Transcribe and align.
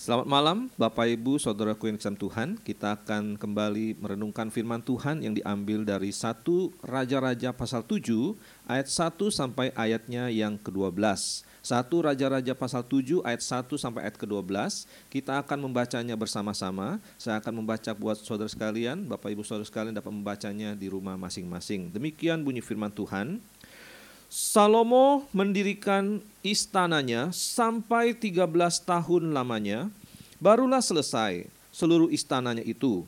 Selamat 0.00 0.24
malam 0.24 0.58
Bapak 0.80 1.12
Ibu 1.12 1.36
Saudaraku 1.36 1.92
yang 1.92 2.00
dalam 2.00 2.16
Tuhan. 2.16 2.56
Kita 2.56 2.96
akan 2.96 3.36
kembali 3.36 4.00
merenungkan 4.00 4.48
firman 4.48 4.80
Tuhan 4.80 5.20
yang 5.20 5.36
diambil 5.36 5.84
dari 5.84 6.08
1 6.08 6.40
Raja-Raja 6.80 7.52
pasal 7.52 7.84
7 7.84 8.08
ayat 8.64 8.88
1 8.88 9.20
sampai 9.28 9.76
ayatnya 9.76 10.32
yang 10.32 10.56
ke-12 10.56 11.04
1 11.04 11.44
Raja-Raja 11.84 12.56
pasal 12.56 12.88
7 12.88 13.20
ayat 13.28 13.44
1 13.44 13.76
sampai 13.76 14.08
ayat 14.08 14.16
ke-12 14.16 14.88
Kita 15.12 15.44
akan 15.44 15.68
membacanya 15.68 16.16
bersama-sama. 16.16 16.96
Saya 17.20 17.36
akan 17.36 17.60
membaca 17.60 17.92
buat 17.92 18.16
saudara 18.24 18.48
sekalian 18.48 19.04
Bapak 19.04 19.28
Ibu 19.36 19.44
saudara 19.44 19.68
sekalian 19.68 19.92
dapat 19.92 20.16
membacanya 20.16 20.72
di 20.72 20.88
rumah 20.88 21.20
masing-masing. 21.20 21.92
Demikian 21.92 22.40
bunyi 22.40 22.64
firman 22.64 22.88
Tuhan 22.88 23.36
Salomo 24.30 25.26
mendirikan 25.34 26.22
istananya 26.46 27.34
sampai 27.34 28.14
13 28.14 28.46
tahun 28.86 29.34
lamanya, 29.34 29.90
barulah 30.38 30.78
selesai 30.78 31.50
seluruh 31.74 32.06
istananya 32.14 32.62
itu. 32.62 33.02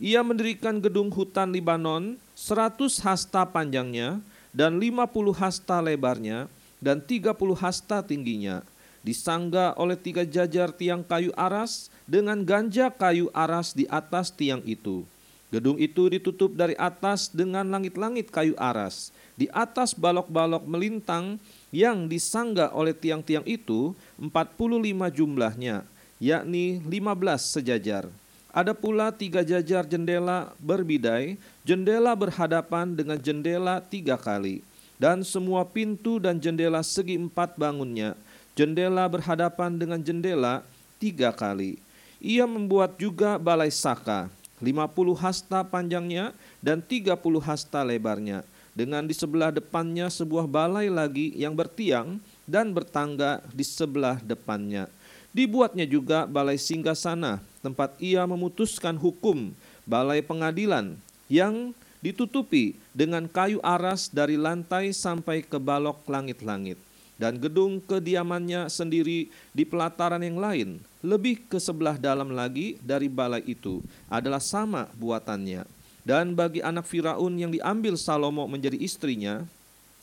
Ia 0.00 0.24
mendirikan 0.24 0.80
gedung 0.80 1.12
hutan 1.12 1.52
Libanon 1.52 2.16
100 2.32 3.04
hasta 3.04 3.44
panjangnya 3.44 4.24
dan 4.48 4.80
50 4.80 5.12
hasta 5.36 5.76
lebarnya 5.84 6.48
dan 6.80 7.04
30 7.04 7.36
hasta 7.52 8.00
tingginya. 8.00 8.64
Disangga 9.04 9.76
oleh 9.76 10.00
tiga 10.00 10.24
jajar 10.24 10.72
tiang 10.72 11.04
kayu 11.04 11.36
aras 11.36 11.92
dengan 12.08 12.40
ganja 12.48 12.88
kayu 12.88 13.28
aras 13.36 13.76
di 13.76 13.84
atas 13.92 14.32
tiang 14.32 14.64
itu. 14.64 15.04
Gedung 15.52 15.76
itu 15.76 16.08
ditutup 16.08 16.56
dari 16.56 16.72
atas 16.80 17.28
dengan 17.28 17.68
langit-langit 17.68 18.32
kayu 18.32 18.56
aras 18.56 19.12
di 19.36 19.52
atas 19.52 19.92
balok-balok 19.92 20.64
melintang 20.64 21.36
yang 21.68 22.08
disangga 22.08 22.72
oleh 22.72 22.96
tiang-tiang 22.96 23.44
itu 23.44 23.92
45 24.16 25.12
jumlahnya, 25.12 25.84
yakni 26.16 26.80
15 26.88 27.52
sejajar. 27.52 28.08
Ada 28.48 28.76
pula 28.76 29.12
tiga 29.12 29.40
jajar 29.40 29.88
jendela 29.88 30.52
berbidai, 30.60 31.40
jendela 31.64 32.16
berhadapan 32.16 32.92
dengan 32.92 33.20
jendela 33.20 33.80
tiga 33.80 34.16
kali, 34.16 34.60
dan 35.00 35.20
semua 35.20 35.64
pintu 35.68 36.20
dan 36.20 36.36
jendela 36.36 36.84
segi 36.84 37.16
empat 37.16 37.56
bangunnya, 37.60 38.12
jendela 38.52 39.08
berhadapan 39.08 39.76
dengan 39.76 40.00
jendela 40.00 40.64
tiga 41.00 41.32
kali. 41.32 41.80
Ia 42.20 42.44
membuat 42.44 43.00
juga 43.00 43.40
balai 43.40 43.72
saka, 43.72 44.28
50 44.62 45.18
hasta 45.18 45.66
panjangnya 45.66 46.30
dan 46.62 46.78
30 46.78 47.18
hasta 47.42 47.82
lebarnya 47.82 48.46
dengan 48.72 49.04
di 49.04 49.12
sebelah 49.12 49.52
depannya 49.52 50.08
sebuah 50.08 50.48
balai 50.48 50.88
lagi 50.88 51.34
yang 51.36 51.52
bertiang 51.52 52.16
dan 52.48 52.72
bertangga 52.72 53.44
di 53.52 53.66
sebelah 53.66 54.22
depannya. 54.24 54.88
Dibuatnya 55.32 55.88
juga 55.88 56.28
balai 56.28 56.60
singgah 56.60 56.96
sana, 56.96 57.40
tempat 57.64 57.96
ia 58.00 58.24
memutuskan 58.28 58.96
hukum, 58.96 59.52
balai 59.88 60.20
pengadilan 60.20 60.96
yang 61.28 61.72
ditutupi 62.04 62.76
dengan 62.92 63.24
kayu 63.24 63.56
aras 63.64 64.12
dari 64.12 64.36
lantai 64.36 64.92
sampai 64.92 65.40
ke 65.40 65.56
balok 65.56 66.04
langit-langit. 66.04 66.76
Dan 67.22 67.38
gedung 67.38 67.78
kediamannya 67.78 68.66
sendiri 68.66 69.30
di 69.54 69.62
pelataran 69.62 70.18
yang 70.18 70.42
lain, 70.42 70.82
lebih 71.06 71.46
ke 71.46 71.62
sebelah 71.62 71.94
dalam 71.94 72.34
lagi 72.34 72.82
dari 72.82 73.06
balai 73.06 73.46
itu, 73.46 73.78
adalah 74.10 74.42
sama 74.42 74.90
buatannya 74.98 75.62
dan 76.02 76.34
bagi 76.34 76.58
anak 76.58 76.86
Firaun 76.86 77.38
yang 77.38 77.54
diambil 77.54 77.94
Salomo 77.94 78.46
menjadi 78.50 78.74
istrinya, 78.74 79.46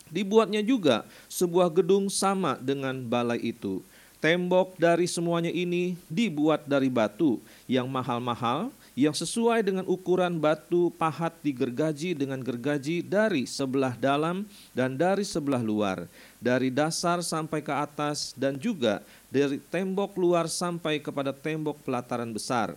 dibuatnya 0.08 0.64
juga 0.64 1.04
sebuah 1.28 1.68
gedung 1.70 2.08
sama 2.08 2.56
dengan 2.60 2.96
balai 3.04 3.52
itu. 3.52 3.84
Tembok 4.20 4.76
dari 4.76 5.08
semuanya 5.08 5.48
ini 5.48 5.96
dibuat 6.12 6.68
dari 6.68 6.92
batu 6.92 7.40
yang 7.72 7.88
mahal-mahal, 7.88 8.68
yang 8.92 9.16
sesuai 9.16 9.64
dengan 9.64 9.88
ukuran 9.88 10.36
batu 10.36 10.92
pahat 11.00 11.32
digergaji 11.40 12.12
dengan 12.20 12.44
gergaji 12.44 13.00
dari 13.00 13.48
sebelah 13.48 13.96
dalam 13.96 14.44
dan 14.76 15.00
dari 15.00 15.24
sebelah 15.24 15.64
luar, 15.64 16.04
dari 16.44 16.68
dasar 16.68 17.24
sampai 17.24 17.64
ke 17.64 17.72
atas, 17.72 18.36
dan 18.36 18.60
juga 18.60 19.00
dari 19.32 19.56
tembok 19.72 20.20
luar 20.20 20.52
sampai 20.52 21.00
kepada 21.00 21.32
tembok 21.32 21.80
pelataran 21.88 22.36
besar 22.36 22.76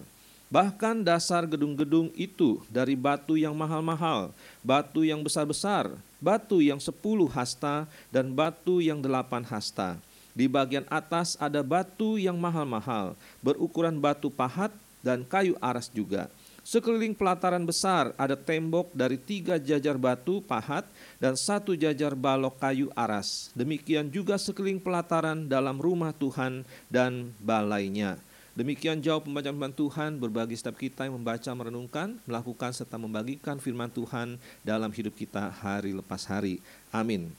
Bahkan 0.53 1.01
dasar 1.01 1.49
gedung-gedung 1.49 2.13
itu 2.13 2.61
dari 2.69 2.93
batu 2.93 3.41
yang 3.41 3.57
mahal-mahal, 3.57 4.37
batu 4.61 5.01
yang 5.01 5.25
besar-besar, 5.25 5.97
batu 6.21 6.61
yang 6.61 6.77
sepuluh 6.77 7.25
hasta, 7.33 7.89
dan 8.13 8.29
batu 8.37 8.85
yang 8.85 9.01
delapan 9.01 9.41
hasta. 9.49 9.97
Di 10.33 10.49
bagian 10.49 10.89
atas 10.89 11.37
ada 11.37 11.61
batu 11.61 12.17
yang 12.17 12.41
mahal-mahal, 12.41 13.13
berukuran 13.45 14.01
batu 14.01 14.33
pahat 14.33 14.73
dan 15.05 15.27
kayu 15.29 15.59
aras 15.61 15.93
juga. 15.93 16.33
Sekeliling 16.63 17.11
pelataran 17.11 17.67
besar 17.67 18.15
ada 18.15 18.39
tembok 18.39 18.95
dari 18.95 19.19
tiga 19.19 19.59
jajar 19.59 19.99
batu 19.99 20.39
pahat 20.47 20.87
dan 21.19 21.35
satu 21.35 21.75
jajar 21.75 22.15
balok 22.15 22.55
kayu 22.63 22.87
aras. 22.95 23.51
Demikian 23.59 24.07
juga 24.07 24.39
sekeliling 24.39 24.79
pelataran 24.79 25.51
dalam 25.51 25.83
rumah 25.83 26.15
Tuhan 26.15 26.63
dan 26.87 27.35
balainya. 27.43 28.15
Demikian 28.55 29.01
jauh 29.03 29.19
pembacaan 29.19 29.75
Tuhan 29.75 30.21
berbagi 30.23 30.55
setiap 30.55 30.77
kita 30.77 31.09
yang 31.09 31.17
membaca, 31.19 31.51
merenungkan, 31.57 32.21
melakukan 32.29 32.71
serta 32.71 33.01
membagikan 33.01 33.57
firman 33.59 33.89
Tuhan 33.91 34.37
dalam 34.63 34.93
hidup 34.93 35.17
kita 35.19 35.51
hari 35.51 35.97
lepas 35.97 36.29
hari. 36.29 36.61
Amin. 36.95 37.33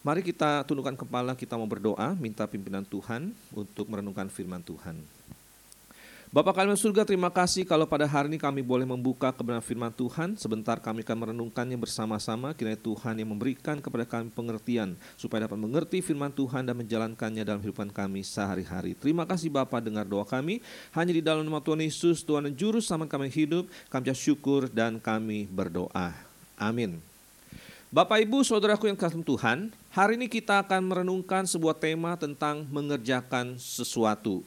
Mari 0.00 0.24
kita 0.24 0.64
tundukkan 0.64 0.96
kepala, 0.96 1.36
kita 1.36 1.60
mau 1.60 1.68
berdoa, 1.68 2.16
minta 2.16 2.48
pimpinan 2.48 2.88
Tuhan 2.88 3.36
untuk 3.52 3.84
merenungkan 3.84 4.32
firman 4.32 4.64
Tuhan. 4.64 4.96
Bapak 6.30 6.62
kami 6.62 6.78
surga, 6.78 7.02
terima 7.02 7.26
kasih 7.26 7.66
kalau 7.66 7.90
pada 7.90 8.06
hari 8.06 8.30
ini 8.30 8.38
kami 8.38 8.62
boleh 8.62 8.86
membuka 8.86 9.34
kebenaran 9.34 9.66
firman 9.66 9.90
Tuhan. 9.90 10.38
Sebentar 10.38 10.78
kami 10.78 11.02
akan 11.02 11.26
merenungkannya 11.26 11.74
bersama-sama. 11.74 12.54
Kiranya 12.54 12.78
Tuhan 12.78 13.18
yang 13.18 13.34
memberikan 13.34 13.82
kepada 13.82 14.06
kami 14.06 14.30
pengertian 14.30 14.94
supaya 15.18 15.50
dapat 15.50 15.58
mengerti 15.58 15.98
firman 15.98 16.30
Tuhan 16.30 16.70
dan 16.70 16.78
menjalankannya 16.78 17.42
dalam 17.42 17.58
kehidupan 17.58 17.90
kami 17.90 18.22
sehari-hari. 18.22 18.94
Terima 18.94 19.26
kasih 19.26 19.50
Bapak 19.50 19.82
dengar 19.82 20.06
doa 20.06 20.22
kami. 20.22 20.62
Hanya 20.94 21.10
di 21.10 21.18
dalam 21.18 21.42
nama 21.42 21.58
Tuhan 21.58 21.82
Yesus, 21.82 22.22
Tuhan 22.22 22.46
dan 22.46 22.54
Juru 22.54 22.78
sama 22.78 23.10
kami 23.10 23.26
hidup. 23.26 23.66
Kami 23.90 24.14
syukur 24.14 24.70
dan 24.70 25.02
kami 25.02 25.50
berdoa. 25.50 26.14
Amin. 26.54 27.09
Bapak 27.90 28.22
Ibu 28.22 28.46
Saudaraku 28.46 28.86
yang 28.86 28.94
kasih 28.94 29.18
Tuhan, 29.26 29.74
hari 29.90 30.14
ini 30.14 30.30
kita 30.30 30.62
akan 30.62 30.78
merenungkan 30.78 31.42
sebuah 31.42 31.74
tema 31.74 32.14
tentang 32.14 32.62
mengerjakan 32.70 33.58
sesuatu. 33.58 34.46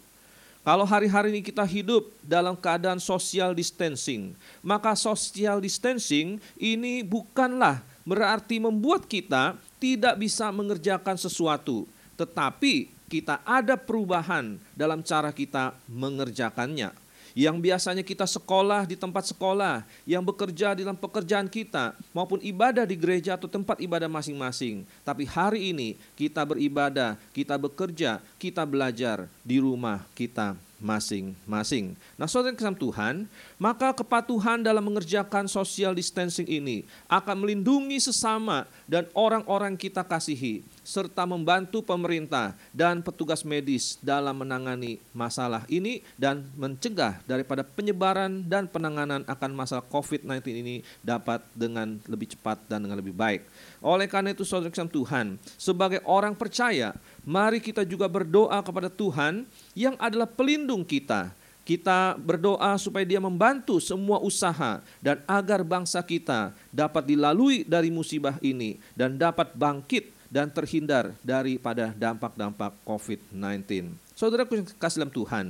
Kalau 0.64 0.88
hari-hari 0.88 1.36
ini 1.36 1.44
kita 1.44 1.68
hidup 1.68 2.08
dalam 2.24 2.56
keadaan 2.56 3.03
social 3.03 3.52
distancing, 3.52 4.32
maka 4.64 4.96
social 4.96 5.59
distancing 5.59 6.40
ini 6.56 7.03
bukanlah 7.03 7.84
berarti 8.08 8.64
membuat 8.64 9.12
kita 9.12 9.59
tidak 9.76 10.24
bisa 10.24 10.48
mengerjakan 10.48 11.20
sesuatu, 11.20 11.84
tetapi 12.16 12.88
kita 13.12 13.44
ada 13.44 13.76
perubahan 13.76 14.56
dalam 14.72 15.03
cara 15.03 15.36
kita 15.36 15.76
mengerjakannya 15.92 17.03
yang 17.34 17.58
biasanya 17.58 18.06
kita 18.06 18.26
sekolah 18.26 18.86
di 18.86 18.96
tempat 18.98 19.30
sekolah, 19.30 19.86
yang 20.06 20.22
bekerja 20.22 20.78
di 20.78 20.86
dalam 20.86 20.98
pekerjaan 20.98 21.50
kita, 21.50 21.98
maupun 22.14 22.42
ibadah 22.42 22.86
di 22.86 22.96
gereja 22.98 23.34
atau 23.38 23.50
tempat 23.50 23.82
ibadah 23.82 24.10
masing-masing. 24.10 24.86
Tapi 25.02 25.26
hari 25.26 25.74
ini 25.74 26.00
kita 26.18 26.46
beribadah, 26.46 27.18
kita 27.34 27.58
bekerja, 27.58 28.22
kita 28.38 28.64
belajar 28.66 29.26
di 29.42 29.58
rumah 29.58 30.06
kita 30.14 30.56
masing-masing. 30.84 31.96
Nah, 32.20 32.28
saudara 32.28 32.52
kesam 32.52 32.76
Tuhan, 32.76 33.24
maka 33.56 33.96
kepatuhan 33.96 34.60
dalam 34.60 34.84
mengerjakan 34.84 35.48
social 35.48 35.96
distancing 35.96 36.46
ini 36.46 36.84
akan 37.08 37.40
melindungi 37.40 38.04
sesama 38.04 38.68
dan 38.84 39.08
orang-orang 39.16 39.80
kita 39.80 40.04
kasihi, 40.04 40.60
serta 40.84 41.24
membantu 41.24 41.80
pemerintah 41.80 42.52
dan 42.76 43.00
petugas 43.00 43.48
medis 43.48 43.96
dalam 44.04 44.44
menangani 44.44 45.00
masalah 45.16 45.64
ini 45.72 46.03
dan 46.20 46.44
mencegah 46.59 47.24
daripada 47.24 47.64
penyebaran 47.64 48.44
dan 48.44 48.68
penanganan 48.68 49.24
akan 49.24 49.52
masalah 49.56 49.88
COVID-19 49.88 50.44
ini 50.52 50.76
dapat 51.00 51.40
dengan 51.56 51.96
lebih 52.12 52.36
cepat 52.36 52.59
dan 52.68 52.84
dengan 52.84 53.00
lebih 53.00 53.16
baik. 53.16 53.47
Oleh 53.79 54.12
karena 54.12 54.36
itu, 54.36 54.44
saudara 54.44 54.72
kesam 54.72 54.91
Tuhan, 54.91 55.40
sebagai 55.56 56.03
orang 56.03 56.36
percaya, 56.36 56.91
mari 57.23 57.64
kita 57.64 57.87
juga 57.87 58.05
berdoa 58.11 58.59
kepada 58.61 58.91
Tuhan 58.91 59.47
yang 59.73 59.96
adalah 59.99 60.28
pelindung 60.28 60.84
kita. 60.84 61.31
Kita 61.64 62.20
berdoa 62.20 62.75
supaya 62.75 63.08
Dia 63.08 63.23
membantu 63.23 63.79
semua 63.79 64.20
usaha 64.20 64.84
dan 64.99 65.23
agar 65.23 65.64
bangsa 65.64 66.03
kita 66.03 66.52
dapat 66.75 67.08
dilalui 67.08 67.64
dari 67.64 67.87
musibah 67.87 68.35
ini 68.43 68.75
dan 68.99 69.16
dapat 69.16 69.55
bangkit 69.55 70.11
dan 70.28 70.52
terhindar 70.52 71.16
daripada 71.23 71.96
dampak-dampak 71.96 72.75
COVID-19. 72.84 73.96
Saudara 74.11 74.43
kasih 74.49 75.05
dalam 75.05 75.14
Tuhan, 75.14 75.46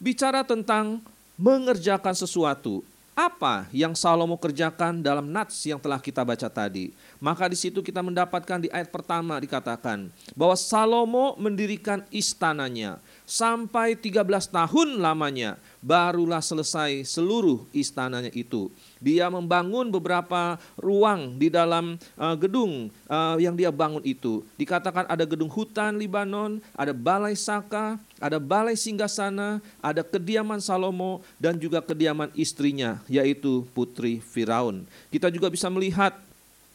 bicara 0.00 0.40
tentang 0.46 1.04
mengerjakan 1.36 2.12
sesuatu, 2.16 2.80
apa 3.14 3.68
yang 3.74 3.92
Salomo 3.92 4.38
kerjakan 4.38 5.02
dalam 5.04 5.28
nats 5.28 5.60
yang 5.66 5.76
telah 5.82 6.00
kita 6.00 6.24
baca 6.24 6.48
tadi? 6.48 6.94
Maka 7.20 7.50
di 7.50 7.58
situ 7.58 7.84
kita 7.84 8.00
mendapatkan 8.00 8.62
di 8.62 8.68
ayat 8.72 8.88
pertama 8.88 9.36
dikatakan 9.36 10.08
bahwa 10.32 10.56
Salomo 10.56 11.36
mendirikan 11.36 12.06
istananya 12.08 13.02
sampai 13.28 13.94
13 13.94 14.26
tahun 14.50 14.88
lamanya 14.98 15.60
barulah 15.80 16.44
selesai 16.44 17.08
seluruh 17.08 17.64
istananya 17.72 18.28
itu. 18.36 18.68
Dia 19.00 19.32
membangun 19.32 19.88
beberapa 19.88 20.60
ruang 20.76 21.40
di 21.40 21.48
dalam 21.48 21.96
uh, 22.20 22.36
gedung 22.36 22.92
uh, 23.08 23.36
yang 23.40 23.56
dia 23.56 23.72
bangun 23.72 24.04
itu. 24.04 24.44
Dikatakan 24.60 25.08
ada 25.08 25.24
gedung 25.24 25.48
hutan 25.48 25.96
Libanon, 25.96 26.60
ada 26.76 26.92
balai 26.92 27.32
Saka, 27.32 27.96
ada 28.20 28.36
balai 28.36 28.76
singgasana, 28.76 29.64
ada 29.80 30.04
kediaman 30.04 30.60
Salomo 30.60 31.24
dan 31.40 31.56
juga 31.56 31.80
kediaman 31.80 32.28
istrinya 32.36 33.00
yaitu 33.08 33.64
putri 33.72 34.20
Firaun. 34.20 34.84
Kita 35.08 35.32
juga 35.32 35.48
bisa 35.48 35.72
melihat 35.72 36.12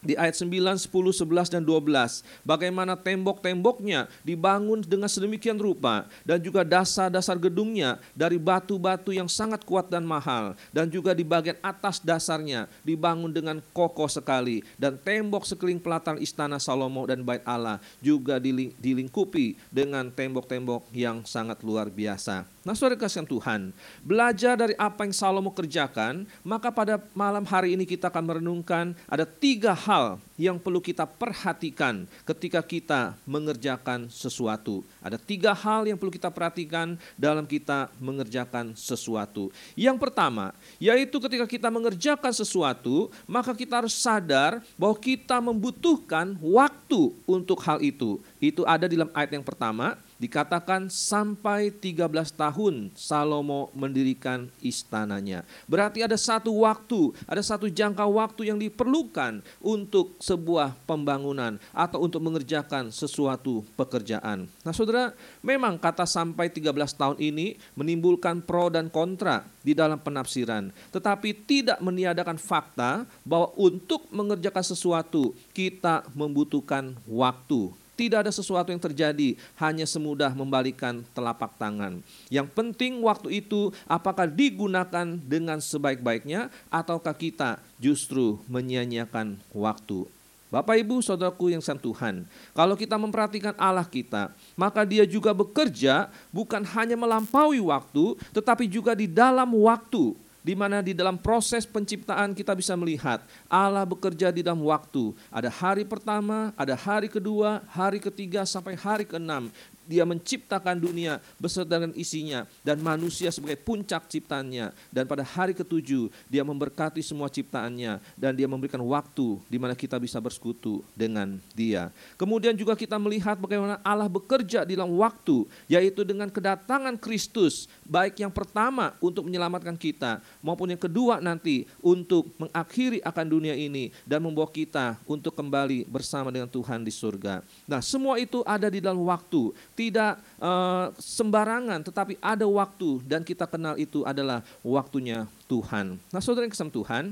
di 0.05 0.13
ayat 0.15 0.37
9, 0.37 0.77
10, 0.77 0.87
11, 0.87 1.49
dan 1.49 1.63
12. 1.65 2.21
Bagaimana 2.45 2.93
tembok-temboknya 2.93 4.07
dibangun 4.21 4.85
dengan 4.85 5.09
sedemikian 5.09 5.57
rupa 5.57 6.05
dan 6.21 6.37
juga 6.39 6.61
dasar-dasar 6.61 7.35
gedungnya 7.41 7.97
dari 8.13 8.37
batu-batu 8.37 9.11
yang 9.11 9.27
sangat 9.27 9.65
kuat 9.65 9.89
dan 9.89 10.05
mahal 10.05 10.53
dan 10.69 10.87
juga 10.87 11.17
di 11.17 11.25
bagian 11.25 11.57
atas 11.65 11.99
dasarnya 11.99 12.69
dibangun 12.85 13.33
dengan 13.33 13.57
kokoh 13.73 14.07
sekali 14.07 14.61
dan 14.77 14.95
tembok 14.95 15.43
sekeliling 15.43 15.81
pelataran 15.81 16.21
istana 16.21 16.61
Salomo 16.61 17.03
dan 17.09 17.25
bait 17.25 17.41
Allah 17.43 17.81
juga 17.99 18.37
dilingkupi 18.79 19.57
dengan 19.73 20.07
tembok-tembok 20.13 20.87
yang 20.93 21.25
sangat 21.25 21.59
luar 21.65 21.89
biasa. 21.89 22.54
Nah 22.65 22.73
saudara 22.73 22.97
kasih 22.97 23.29
Tuhan, 23.29 23.69
belajar 24.01 24.57
dari 24.57 24.73
apa 24.81 25.05
yang 25.05 25.13
Salomo 25.13 25.53
kerjakan, 25.53 26.25
maka 26.41 26.73
pada 26.73 26.97
malam 27.13 27.45
hari 27.45 27.77
ini 27.77 27.85
kita 27.85 28.09
akan 28.09 28.25
merenungkan 28.25 28.97
ada 29.05 29.21
tiga 29.21 29.77
hal 29.77 30.17
yang 30.33 30.57
perlu 30.57 30.81
kita 30.81 31.05
perhatikan 31.05 32.09
ketika 32.25 32.65
kita 32.65 33.13
mengerjakan 33.21 34.09
sesuatu. 34.09 34.81
Ada 34.97 35.21
tiga 35.21 35.53
hal 35.53 35.85
yang 35.85 35.93
perlu 35.93 36.09
kita 36.09 36.33
perhatikan 36.33 36.97
dalam 37.13 37.45
kita 37.45 37.93
mengerjakan 38.01 38.73
sesuatu. 38.73 39.53
Yang 39.77 40.01
pertama, 40.01 40.49
yaitu 40.81 41.21
ketika 41.21 41.45
kita 41.45 41.69
mengerjakan 41.69 42.33
sesuatu, 42.33 43.13
maka 43.29 43.53
kita 43.53 43.85
harus 43.85 43.93
sadar 43.93 44.57
bahwa 44.73 44.97
kita 44.97 45.37
membutuhkan 45.37 46.33
waktu 46.41 47.13
untuk 47.29 47.61
hal 47.61 47.77
itu. 47.85 48.17
Itu 48.41 48.65
ada 48.65 48.89
di 48.89 48.97
dalam 48.97 49.13
ayat 49.13 49.37
yang 49.37 49.45
pertama, 49.45 50.01
dikatakan 50.25 50.89
sampai 50.89 51.69
13 51.69 52.09
tahun 52.33 52.89
Salomo 52.97 53.69
mendirikan 53.77 54.49
istananya. 54.65 55.45
Berarti 55.69 56.01
ada 56.01 56.17
satu 56.17 56.49
waktu, 56.65 57.13
ada 57.29 57.45
satu 57.45 57.69
jangka 57.69 58.09
waktu 58.09 58.49
yang 58.49 58.57
diperlukan 58.57 59.45
untuk 59.61 60.17
sebuah 60.17 60.73
pembangunan 60.89 61.61
atau 61.69 62.01
untuk 62.01 62.25
mengerjakan 62.25 62.89
sesuatu 62.89 63.61
pekerjaan. 63.77 64.49
Nah 64.65 64.73
saudara, 64.73 65.13
memang 65.45 65.77
kata 65.77 66.09
sampai 66.09 66.49
13 66.49 66.73
tahun 66.97 67.17
ini 67.21 67.61
menimbulkan 67.77 68.41
pro 68.41 68.73
dan 68.73 68.89
kontra 68.89 69.45
di 69.61 69.77
dalam 69.77 70.01
penafsiran. 70.01 70.73
Tetapi 70.89 71.45
tidak 71.45 71.77
meniadakan 71.85 72.41
fakta 72.41 73.05
bahwa 73.21 73.53
untuk 73.61 74.09
mengerjakan 74.09 74.65
sesuatu 74.65 75.37
kita 75.53 76.01
membutuhkan 76.17 76.97
waktu 77.05 77.84
tidak 77.95 78.27
ada 78.27 78.31
sesuatu 78.31 78.69
yang 78.69 78.79
terjadi, 78.79 79.39
hanya 79.59 79.87
semudah 79.87 80.35
membalikan 80.35 81.01
telapak 81.15 81.55
tangan. 81.55 82.03
Yang 82.27 82.47
penting 82.51 82.99
waktu 83.01 83.39
itu 83.39 83.71
apakah 83.87 84.27
digunakan 84.27 85.17
dengan 85.23 85.63
sebaik-baiknya 85.63 86.51
ataukah 86.67 87.15
kita 87.15 87.57
justru 87.79 88.39
menyia-nyiakan 88.51 89.39
waktu. 89.55 90.07
Bapak 90.55 90.77
Ibu 90.77 91.03
Saudaraku 91.03 91.51
yang 91.51 91.59
sangat 91.59 91.83
Tuhan, 91.83 92.15
kalau 92.55 92.79
kita 92.79 92.95
memperhatikan 92.95 93.57
Allah 93.59 93.83
kita, 93.83 94.31
maka 94.55 94.85
Dia 94.87 95.03
juga 95.03 95.35
bekerja 95.35 96.07
bukan 96.31 96.63
hanya 96.77 96.95
melampaui 96.95 97.59
waktu, 97.59 98.15
tetapi 98.31 98.69
juga 98.69 98.95
di 98.95 99.09
dalam 99.09 99.51
waktu 99.51 100.15
di 100.45 100.53
mana 100.53 100.85
di 100.85 100.93
dalam 100.93 101.17
proses 101.17 101.65
penciptaan 101.65 102.37
kita 102.37 102.53
bisa 102.53 102.77
melihat 102.77 103.25
Allah 103.49 103.81
bekerja 103.81 104.29
di 104.29 104.45
dalam 104.45 104.61
waktu. 104.61 105.17
Ada 105.33 105.49
hari 105.49 105.81
pertama, 105.81 106.53
ada 106.53 106.77
hari 106.77 107.09
kedua, 107.09 107.65
hari 107.73 107.97
ketiga 107.97 108.45
sampai 108.45 108.77
hari 108.77 109.09
keenam 109.09 109.49
dia 109.85 110.03
menciptakan 110.03 110.77
dunia 110.77 111.21
beserta 111.37 111.77
dengan 111.77 111.93
isinya 111.97 112.49
dan 112.65 112.81
manusia 112.81 113.29
sebagai 113.29 113.61
puncak 113.61 114.09
ciptaannya 114.09 114.73
dan 114.91 115.03
pada 115.05 115.21
hari 115.21 115.53
ketujuh 115.53 116.09
dia 116.29 116.41
memberkati 116.41 117.01
semua 117.05 117.29
ciptaannya 117.29 118.01
dan 118.17 118.31
dia 118.33 118.49
memberikan 118.49 118.81
waktu 118.81 119.39
di 119.47 119.57
mana 119.57 119.77
kita 119.77 119.97
bisa 120.01 120.17
bersekutu 120.17 120.81
dengan 120.97 121.37
dia. 121.53 121.93
Kemudian 122.17 122.57
juga 122.57 122.73
kita 122.73 122.97
melihat 122.97 123.37
bagaimana 123.37 123.77
Allah 123.85 124.09
bekerja 124.09 124.65
di 124.65 124.73
dalam 124.73 124.93
waktu 124.97 125.45
yaitu 125.69 126.01
dengan 126.01 126.27
kedatangan 126.29 126.97
Kristus 126.97 127.69
baik 127.85 128.19
yang 128.19 128.33
pertama 128.33 128.97
untuk 128.97 129.25
menyelamatkan 129.29 129.77
kita 129.77 130.19
maupun 130.41 130.73
yang 130.73 130.81
kedua 130.81 131.21
nanti 131.21 131.69
untuk 131.79 132.33
mengakhiri 132.41 132.99
akan 133.05 133.25
dunia 133.25 133.53
ini 133.53 133.93
dan 134.03 134.25
membawa 134.25 134.49
kita 134.49 134.97
untuk 135.05 135.37
kembali 135.37 135.85
bersama 135.85 136.33
dengan 136.33 136.49
Tuhan 136.49 136.81
di 136.81 136.93
surga. 136.93 137.45
Nah, 137.69 137.81
semua 137.83 138.17
itu 138.17 138.41
ada 138.47 138.67
di 138.67 138.81
dalam 138.81 139.01
waktu 139.05 139.53
tidak 139.75 140.23
uh, 140.39 140.89
sembarangan, 140.95 141.83
tetapi 141.83 142.15
ada 142.23 142.47
waktu 142.47 143.03
dan 143.03 143.21
kita 143.21 143.43
kenal 143.45 143.75
itu 143.75 144.07
adalah 144.07 144.41
waktunya 144.63 145.27
Tuhan. 145.51 145.99
Nah, 146.09 146.21
saudara 146.23 146.47
yang 146.47 146.55
kesem 146.55 146.71
Tuhan, 146.71 147.11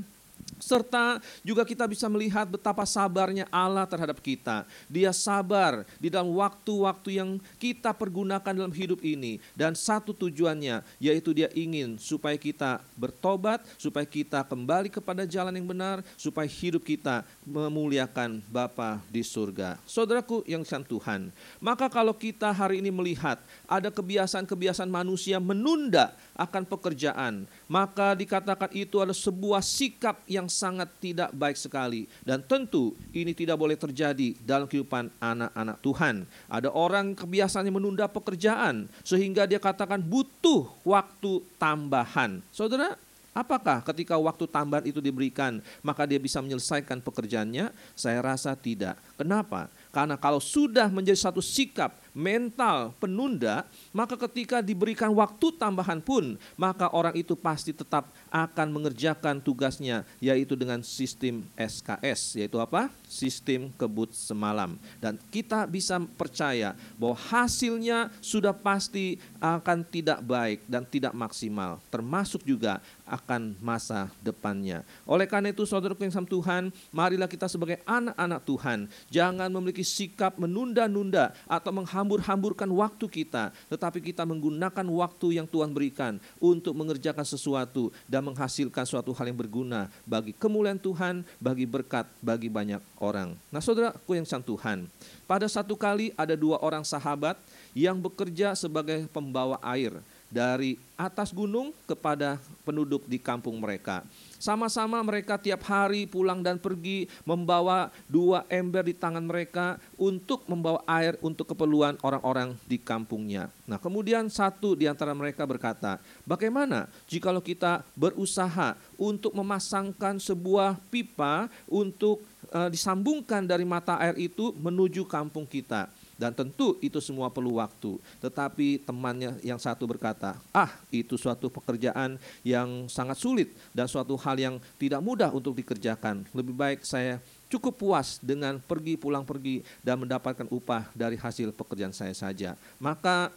serta 0.64 1.20
juga 1.44 1.62
kita 1.66 1.84
bisa 1.84 2.08
melihat 2.08 2.48
betapa 2.48 2.82
sabarnya 2.88 3.44
Allah 3.52 3.84
terhadap 3.84 4.18
kita. 4.20 4.64
Dia 4.88 5.12
sabar 5.12 5.84
di 6.00 6.08
dalam 6.08 6.32
waktu-waktu 6.32 7.20
yang 7.20 7.30
kita 7.60 7.92
pergunakan 7.92 8.52
dalam 8.54 8.72
hidup 8.72 9.04
ini. 9.04 9.42
Dan 9.52 9.76
satu 9.76 10.16
tujuannya 10.16 10.80
yaitu 10.96 11.36
dia 11.36 11.52
ingin 11.52 12.00
supaya 12.00 12.38
kita 12.40 12.80
bertobat, 12.96 13.60
supaya 13.76 14.08
kita 14.08 14.40
kembali 14.46 14.88
kepada 14.88 15.28
jalan 15.28 15.54
yang 15.54 15.68
benar, 15.68 16.00
supaya 16.16 16.48
hidup 16.48 16.80
kita 16.80 17.26
memuliakan 17.44 18.40
Bapa 18.48 19.04
di 19.12 19.20
surga. 19.20 19.76
Saudaraku 19.84 20.46
yang 20.48 20.64
sangat 20.64 20.88
Tuhan, 20.90 21.20
maka 21.60 21.92
kalau 21.92 22.16
kita 22.16 22.50
hari 22.52 22.80
ini 22.80 22.88
melihat 22.88 23.40
ada 23.68 23.92
kebiasaan-kebiasaan 23.92 24.88
manusia 24.88 25.36
menunda 25.36 26.16
akan 26.34 26.64
pekerjaan, 26.66 27.44
maka 27.68 28.16
dikatakan 28.16 28.70
itu 28.74 28.98
adalah 28.98 29.16
sebuah 29.16 29.62
sikap 29.62 30.22
sangat 30.50 30.90
tidak 30.98 31.30
baik 31.30 31.54
sekali. 31.54 32.10
Dan 32.26 32.42
tentu 32.42 32.92
ini 33.14 33.30
tidak 33.30 33.54
boleh 33.54 33.78
terjadi 33.78 34.34
dalam 34.42 34.66
kehidupan 34.66 35.14
anak-anak 35.22 35.76
Tuhan. 35.78 36.14
Ada 36.50 36.74
orang 36.74 37.14
kebiasaannya 37.14 37.70
menunda 37.70 38.10
pekerjaan 38.10 38.90
sehingga 39.06 39.46
dia 39.46 39.62
katakan 39.62 40.02
butuh 40.02 40.66
waktu 40.82 41.38
tambahan. 41.56 42.42
Saudara, 42.50 42.98
Apakah 43.34 43.82
ketika 43.82 44.14
waktu 44.14 44.46
tambahan 44.46 44.86
itu 44.86 45.02
diberikan, 45.02 45.58
maka 45.82 46.06
dia 46.06 46.22
bisa 46.22 46.38
menyelesaikan 46.38 47.02
pekerjaannya? 47.02 47.74
Saya 47.98 48.22
rasa 48.22 48.54
tidak. 48.54 48.94
Kenapa? 49.18 49.66
Karena 49.90 50.14
kalau 50.14 50.38
sudah 50.38 50.86
menjadi 50.86 51.18
satu 51.18 51.42
sikap 51.42 51.98
mental 52.14 52.94
penunda, 53.02 53.66
maka 53.90 54.14
ketika 54.14 54.62
diberikan 54.62 55.10
waktu 55.10 55.50
tambahan 55.58 55.98
pun, 55.98 56.38
maka 56.54 56.86
orang 56.94 57.18
itu 57.18 57.34
pasti 57.34 57.74
tetap 57.74 58.06
akan 58.34 58.74
mengerjakan 58.74 59.38
tugasnya, 59.38 60.02
yaitu 60.18 60.58
dengan 60.58 60.82
sistem 60.82 61.46
SKS, 61.54 62.42
yaitu 62.42 62.58
apa? 62.58 62.90
Sistem 63.06 63.70
kebut 63.78 64.10
semalam. 64.10 64.74
Dan 64.98 65.14
kita 65.30 65.70
bisa 65.70 66.02
percaya 66.18 66.74
bahwa 66.98 67.14
hasilnya 67.14 68.10
sudah 68.18 68.50
pasti 68.50 69.22
akan 69.38 69.86
tidak 69.86 70.18
baik 70.26 70.66
dan 70.66 70.82
tidak 70.82 71.14
maksimal, 71.14 71.78
termasuk 71.94 72.42
juga 72.42 72.82
akan 73.06 73.54
masa 73.62 74.10
depannya. 74.18 74.82
Oleh 75.06 75.30
karena 75.30 75.54
itu, 75.54 75.62
saudaraku 75.62 76.02
yang 76.02 76.26
Tuhan, 76.26 76.74
marilah 76.90 77.30
kita 77.30 77.46
sebagai 77.46 77.78
anak-anak 77.86 78.40
Tuhan, 78.42 78.78
jangan 79.12 79.46
memiliki 79.52 79.86
sikap 79.86 80.34
menunda-nunda 80.40 81.36
atau 81.46 81.70
menghambur-hamburkan 81.70 82.66
waktu 82.72 83.06
kita, 83.06 83.54
tetapi 83.70 84.00
kita 84.00 84.26
menggunakan 84.26 84.86
waktu 84.88 85.38
yang 85.38 85.46
Tuhan 85.46 85.70
berikan 85.70 86.16
untuk 86.40 86.72
mengerjakan 86.74 87.22
sesuatu 87.22 87.92
dan 88.08 88.23
menghasilkan 88.24 88.88
suatu 88.88 89.12
hal 89.12 89.28
yang 89.28 89.36
berguna 89.36 89.92
bagi 90.08 90.32
kemuliaan 90.32 90.80
Tuhan, 90.80 91.20
bagi 91.36 91.68
berkat, 91.68 92.08
bagi 92.24 92.48
banyak 92.48 92.80
orang. 92.96 93.36
Nah 93.52 93.60
saudaraku 93.60 94.16
yang 94.16 94.24
sang 94.24 94.40
Tuhan, 94.40 94.88
pada 95.28 95.44
satu 95.44 95.76
kali 95.76 96.16
ada 96.16 96.32
dua 96.32 96.56
orang 96.64 96.82
sahabat 96.82 97.36
yang 97.76 98.00
bekerja 98.00 98.56
sebagai 98.56 99.04
pembawa 99.12 99.60
air 99.60 99.92
dari 100.32 100.80
atas 100.98 101.30
gunung 101.30 101.70
kepada 101.86 102.40
penduduk 102.66 103.06
di 103.06 103.22
kampung 103.22 103.54
mereka. 103.60 104.02
Sama-sama 104.44 105.00
mereka 105.00 105.40
tiap 105.40 105.64
hari 105.64 106.04
pulang 106.04 106.44
dan 106.44 106.60
pergi 106.60 107.08
membawa 107.24 107.88
dua 108.04 108.44
ember 108.52 108.84
di 108.84 108.92
tangan 108.92 109.24
mereka 109.24 109.80
untuk 109.96 110.44
membawa 110.44 110.84
air 110.84 111.16
untuk 111.24 111.48
keperluan 111.48 111.96
orang-orang 112.04 112.52
di 112.68 112.76
kampungnya. 112.76 113.48
Nah, 113.64 113.80
kemudian 113.80 114.28
satu 114.28 114.76
di 114.76 114.84
antara 114.84 115.16
mereka 115.16 115.48
berkata, 115.48 115.96
"Bagaimana 116.28 116.92
jikalau 117.08 117.40
kita 117.40 117.88
berusaha 117.96 118.76
untuk 119.00 119.32
memasangkan 119.32 120.20
sebuah 120.20 120.76
pipa 120.92 121.48
untuk 121.64 122.20
uh, 122.52 122.68
disambungkan 122.68 123.48
dari 123.48 123.64
mata 123.64 123.96
air 123.96 124.20
itu 124.20 124.52
menuju 124.60 125.08
kampung 125.08 125.48
kita?" 125.48 125.88
Dan 126.14 126.30
tentu 126.30 126.78
itu 126.78 127.02
semua 127.02 127.30
perlu 127.30 127.58
waktu. 127.58 127.98
Tetapi 128.22 128.86
temannya 128.86 129.38
yang 129.42 129.58
satu 129.58 129.84
berkata, 129.84 130.38
"Ah, 130.54 130.70
itu 130.94 131.18
suatu 131.18 131.50
pekerjaan 131.50 132.16
yang 132.46 132.86
sangat 132.86 133.18
sulit 133.18 133.50
dan 133.74 133.90
suatu 133.90 134.14
hal 134.14 134.36
yang 134.38 134.54
tidak 134.78 135.02
mudah 135.02 135.30
untuk 135.34 135.54
dikerjakan. 135.58 136.22
Lebih 136.30 136.54
baik 136.54 136.80
saya 136.86 137.18
cukup 137.50 137.74
puas 137.78 138.18
dengan 138.22 138.58
pergi 138.62 138.98
pulang 138.98 139.26
pergi 139.26 139.62
dan 139.82 140.02
mendapatkan 140.02 140.46
upah 140.50 140.90
dari 140.94 141.18
hasil 141.18 141.50
pekerjaan 141.50 141.94
saya 141.94 142.14
saja." 142.14 142.54
Maka 142.78 143.34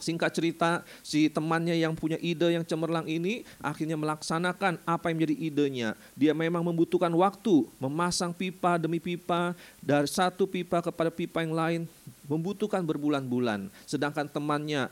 Singkat 0.00 0.32
cerita, 0.32 0.70
si 1.04 1.28
temannya 1.28 1.76
yang 1.76 1.92
punya 1.92 2.16
ide 2.16 2.56
yang 2.56 2.64
cemerlang 2.64 3.04
ini 3.04 3.44
akhirnya 3.60 4.00
melaksanakan 4.00 4.80
apa 4.88 5.12
yang 5.12 5.20
menjadi 5.20 5.36
idenya. 5.36 5.88
Dia 6.16 6.32
memang 6.32 6.64
membutuhkan 6.64 7.12
waktu 7.12 7.68
memasang 7.76 8.32
pipa 8.32 8.80
demi 8.80 8.96
pipa 8.96 9.52
dari 9.84 10.08
satu 10.08 10.48
pipa 10.48 10.80
kepada 10.80 11.12
pipa 11.12 11.44
yang 11.44 11.52
lain 11.52 11.80
membutuhkan 12.26 12.82
berbulan-bulan, 12.86 13.66
sedangkan 13.86 14.30
temannya 14.30 14.86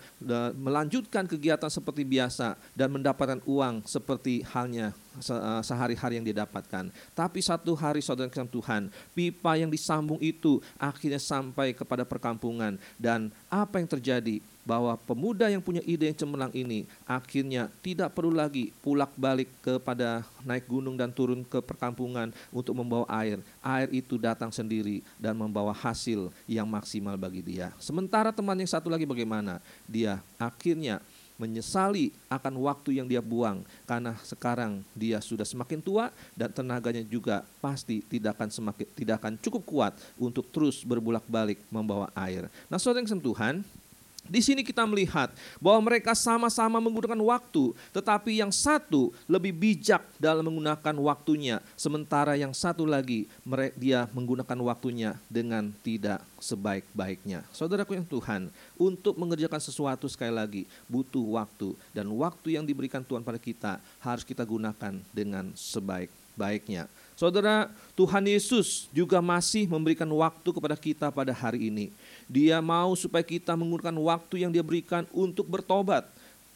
melanjutkan 0.58 1.26
kegiatan 1.26 1.70
seperti 1.70 2.02
biasa 2.02 2.58
dan 2.74 2.90
mendapatkan 2.90 3.38
uang 3.46 3.86
seperti 3.86 4.42
halnya 4.50 4.90
eh, 5.18 5.62
sehari-hari 5.62 6.18
yang 6.18 6.26
didapatkan. 6.26 6.90
Tapi 7.14 7.40
satu 7.40 7.72
hari 7.78 8.02
saudara 8.02 8.30
kasih 8.30 8.50
Tuhan, 8.50 8.90
pipa 9.14 9.54
yang 9.56 9.70
disambung 9.70 10.18
itu 10.18 10.58
akhirnya 10.76 11.22
sampai 11.22 11.72
kepada 11.72 12.02
perkampungan 12.02 12.76
dan 12.98 13.30
apa 13.46 13.78
yang 13.78 13.88
terjadi? 13.88 14.42
Bahwa 14.70 14.94
pemuda 15.02 15.50
yang 15.50 15.58
punya 15.58 15.82
ide 15.82 16.06
yang 16.06 16.14
cemerlang 16.14 16.54
ini 16.54 16.86
akhirnya 17.02 17.66
tidak 17.82 18.14
perlu 18.14 18.30
lagi 18.30 18.70
pulak 18.78 19.10
balik 19.18 19.50
kepada 19.58 20.22
naik 20.46 20.70
gunung 20.70 20.94
dan 20.94 21.10
turun 21.10 21.42
ke 21.42 21.58
perkampungan 21.58 22.30
untuk 22.54 22.78
membawa 22.78 23.02
air. 23.10 23.42
Air 23.58 23.90
itu 23.90 24.14
datang 24.14 24.54
sendiri 24.54 25.02
dan 25.18 25.34
membawa 25.34 25.74
hasil 25.74 26.30
yang 26.46 26.70
maksimal 26.70 27.18
bagi 27.18 27.42
dia. 27.42 27.74
Sementara 27.82 28.30
teman 28.30 28.54
yang 28.54 28.70
satu 28.70 28.86
lagi 28.86 29.02
bagaimana? 29.02 29.58
Dia 29.90 30.22
akhirnya 30.38 31.02
menyesali 31.40 32.12
akan 32.28 32.60
waktu 32.60 33.00
yang 33.00 33.08
dia 33.08 33.24
buang 33.24 33.64
karena 33.88 34.12
sekarang 34.20 34.84
dia 34.92 35.24
sudah 35.24 35.48
semakin 35.48 35.80
tua 35.80 36.12
dan 36.36 36.52
tenaganya 36.52 37.00
juga 37.00 37.48
pasti 37.64 38.04
tidak 38.04 38.36
akan 38.36 38.52
semakin 38.52 38.86
tidak 38.92 39.16
akan 39.24 39.40
cukup 39.40 39.62
kuat 39.64 39.92
untuk 40.20 40.44
terus 40.52 40.84
berbulak-balik 40.84 41.64
membawa 41.72 42.12
air. 42.12 42.52
Nah, 42.68 42.76
saudara 42.76 43.00
yang 43.00 43.08
sentuhan, 43.08 43.64
di 44.26 44.40
sini 44.44 44.60
kita 44.60 44.84
melihat 44.84 45.32
bahwa 45.58 45.90
mereka 45.90 46.12
sama-sama 46.12 46.78
menggunakan 46.78 47.18
waktu, 47.18 47.72
tetapi 47.90 48.38
yang 48.38 48.52
satu 48.52 49.10
lebih 49.24 49.50
bijak 49.56 50.04
dalam 50.20 50.46
menggunakan 50.46 50.96
waktunya, 51.00 51.58
sementara 51.74 52.36
yang 52.36 52.52
satu 52.52 52.84
lagi 52.84 53.26
dia 53.74 54.06
menggunakan 54.12 54.58
waktunya 54.60 55.16
dengan 55.26 55.72
tidak 55.82 56.20
sebaik-baiknya. 56.38 57.42
Saudaraku 57.50 57.96
yang 57.96 58.06
Tuhan, 58.06 58.52
untuk 58.78 59.16
mengerjakan 59.16 59.60
sesuatu 59.60 60.06
sekali 60.06 60.32
lagi 60.32 60.62
butuh 60.86 61.40
waktu 61.40 61.74
dan 61.96 62.06
waktu 62.12 62.60
yang 62.60 62.64
diberikan 62.64 63.02
Tuhan 63.02 63.24
pada 63.24 63.40
kita 63.40 63.82
harus 64.00 64.22
kita 64.22 64.44
gunakan 64.46 65.00
dengan 65.10 65.52
sebaik-baiknya. 65.56 66.86
Saudara, 67.20 67.68
Tuhan 67.92 68.24
Yesus 68.24 68.88
juga 68.96 69.20
masih 69.20 69.68
memberikan 69.68 70.08
waktu 70.08 70.56
kepada 70.56 70.72
kita 70.72 71.12
pada 71.12 71.36
hari 71.36 71.68
ini. 71.68 71.92
Dia 72.24 72.64
mau 72.64 72.96
supaya 72.96 73.20
kita 73.20 73.52
menggunakan 73.52 73.92
waktu 73.92 74.40
yang 74.40 74.48
dia 74.48 74.64
berikan 74.64 75.04
untuk 75.12 75.44
bertobat 75.44 76.08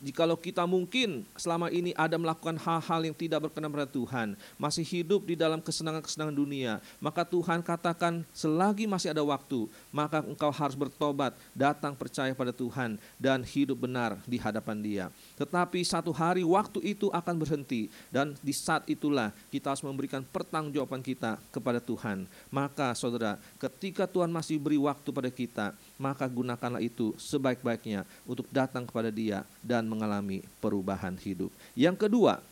Jikalau 0.05 0.37
kita 0.37 0.69
mungkin 0.69 1.25
selama 1.33 1.73
ini 1.73 1.97
ada 1.97 2.21
melakukan 2.21 2.61
hal-hal 2.61 3.01
yang 3.09 3.17
tidak 3.17 3.49
berkenan 3.49 3.73
pada 3.73 3.89
Tuhan, 3.89 4.37
masih 4.61 4.85
hidup 4.85 5.25
di 5.25 5.33
dalam 5.33 5.65
kesenangan-kesenangan 5.65 6.37
dunia, 6.37 6.77
maka 7.01 7.25
Tuhan 7.25 7.65
katakan 7.65 8.21
selagi 8.37 8.85
masih 8.85 9.17
ada 9.17 9.25
waktu, 9.25 9.65
maka 9.95 10.27
engkau 10.27 10.51
harus 10.51 10.75
bertobat, 10.75 11.39
datang 11.55 11.95
percaya 11.95 12.35
pada 12.35 12.51
Tuhan 12.51 12.99
dan 13.15 13.47
hidup 13.47 13.87
benar 13.87 14.19
di 14.27 14.43
hadapan 14.43 14.83
Dia. 14.83 15.07
Tetapi 15.39 15.87
satu 15.87 16.11
hari 16.11 16.43
waktu 16.43 16.83
itu 16.83 17.15
akan 17.15 17.39
berhenti 17.39 17.87
dan 18.11 18.35
di 18.43 18.51
saat 18.51 18.83
itulah 18.91 19.31
kita 19.55 19.71
harus 19.71 19.87
memberikan 19.87 20.27
pertanggungjawaban 20.27 20.99
kita 20.99 21.39
kepada 21.55 21.79
Tuhan. 21.79 22.27
Maka 22.51 22.91
saudara, 22.99 23.39
ketika 23.63 24.11
Tuhan 24.11 24.35
masih 24.35 24.59
beri 24.59 24.83
waktu 24.83 25.09
pada 25.15 25.31
kita, 25.31 25.67
maka 25.95 26.27
gunakanlah 26.27 26.83
itu 26.83 27.15
sebaik-baiknya 27.15 28.03
untuk 28.27 28.51
datang 28.51 28.83
kepada 28.83 29.15
Dia 29.15 29.47
dan 29.63 29.87
mengalami 29.87 30.43
perubahan 30.59 31.15
hidup. 31.23 31.55
Yang 31.79 32.11
kedua, 32.11 32.43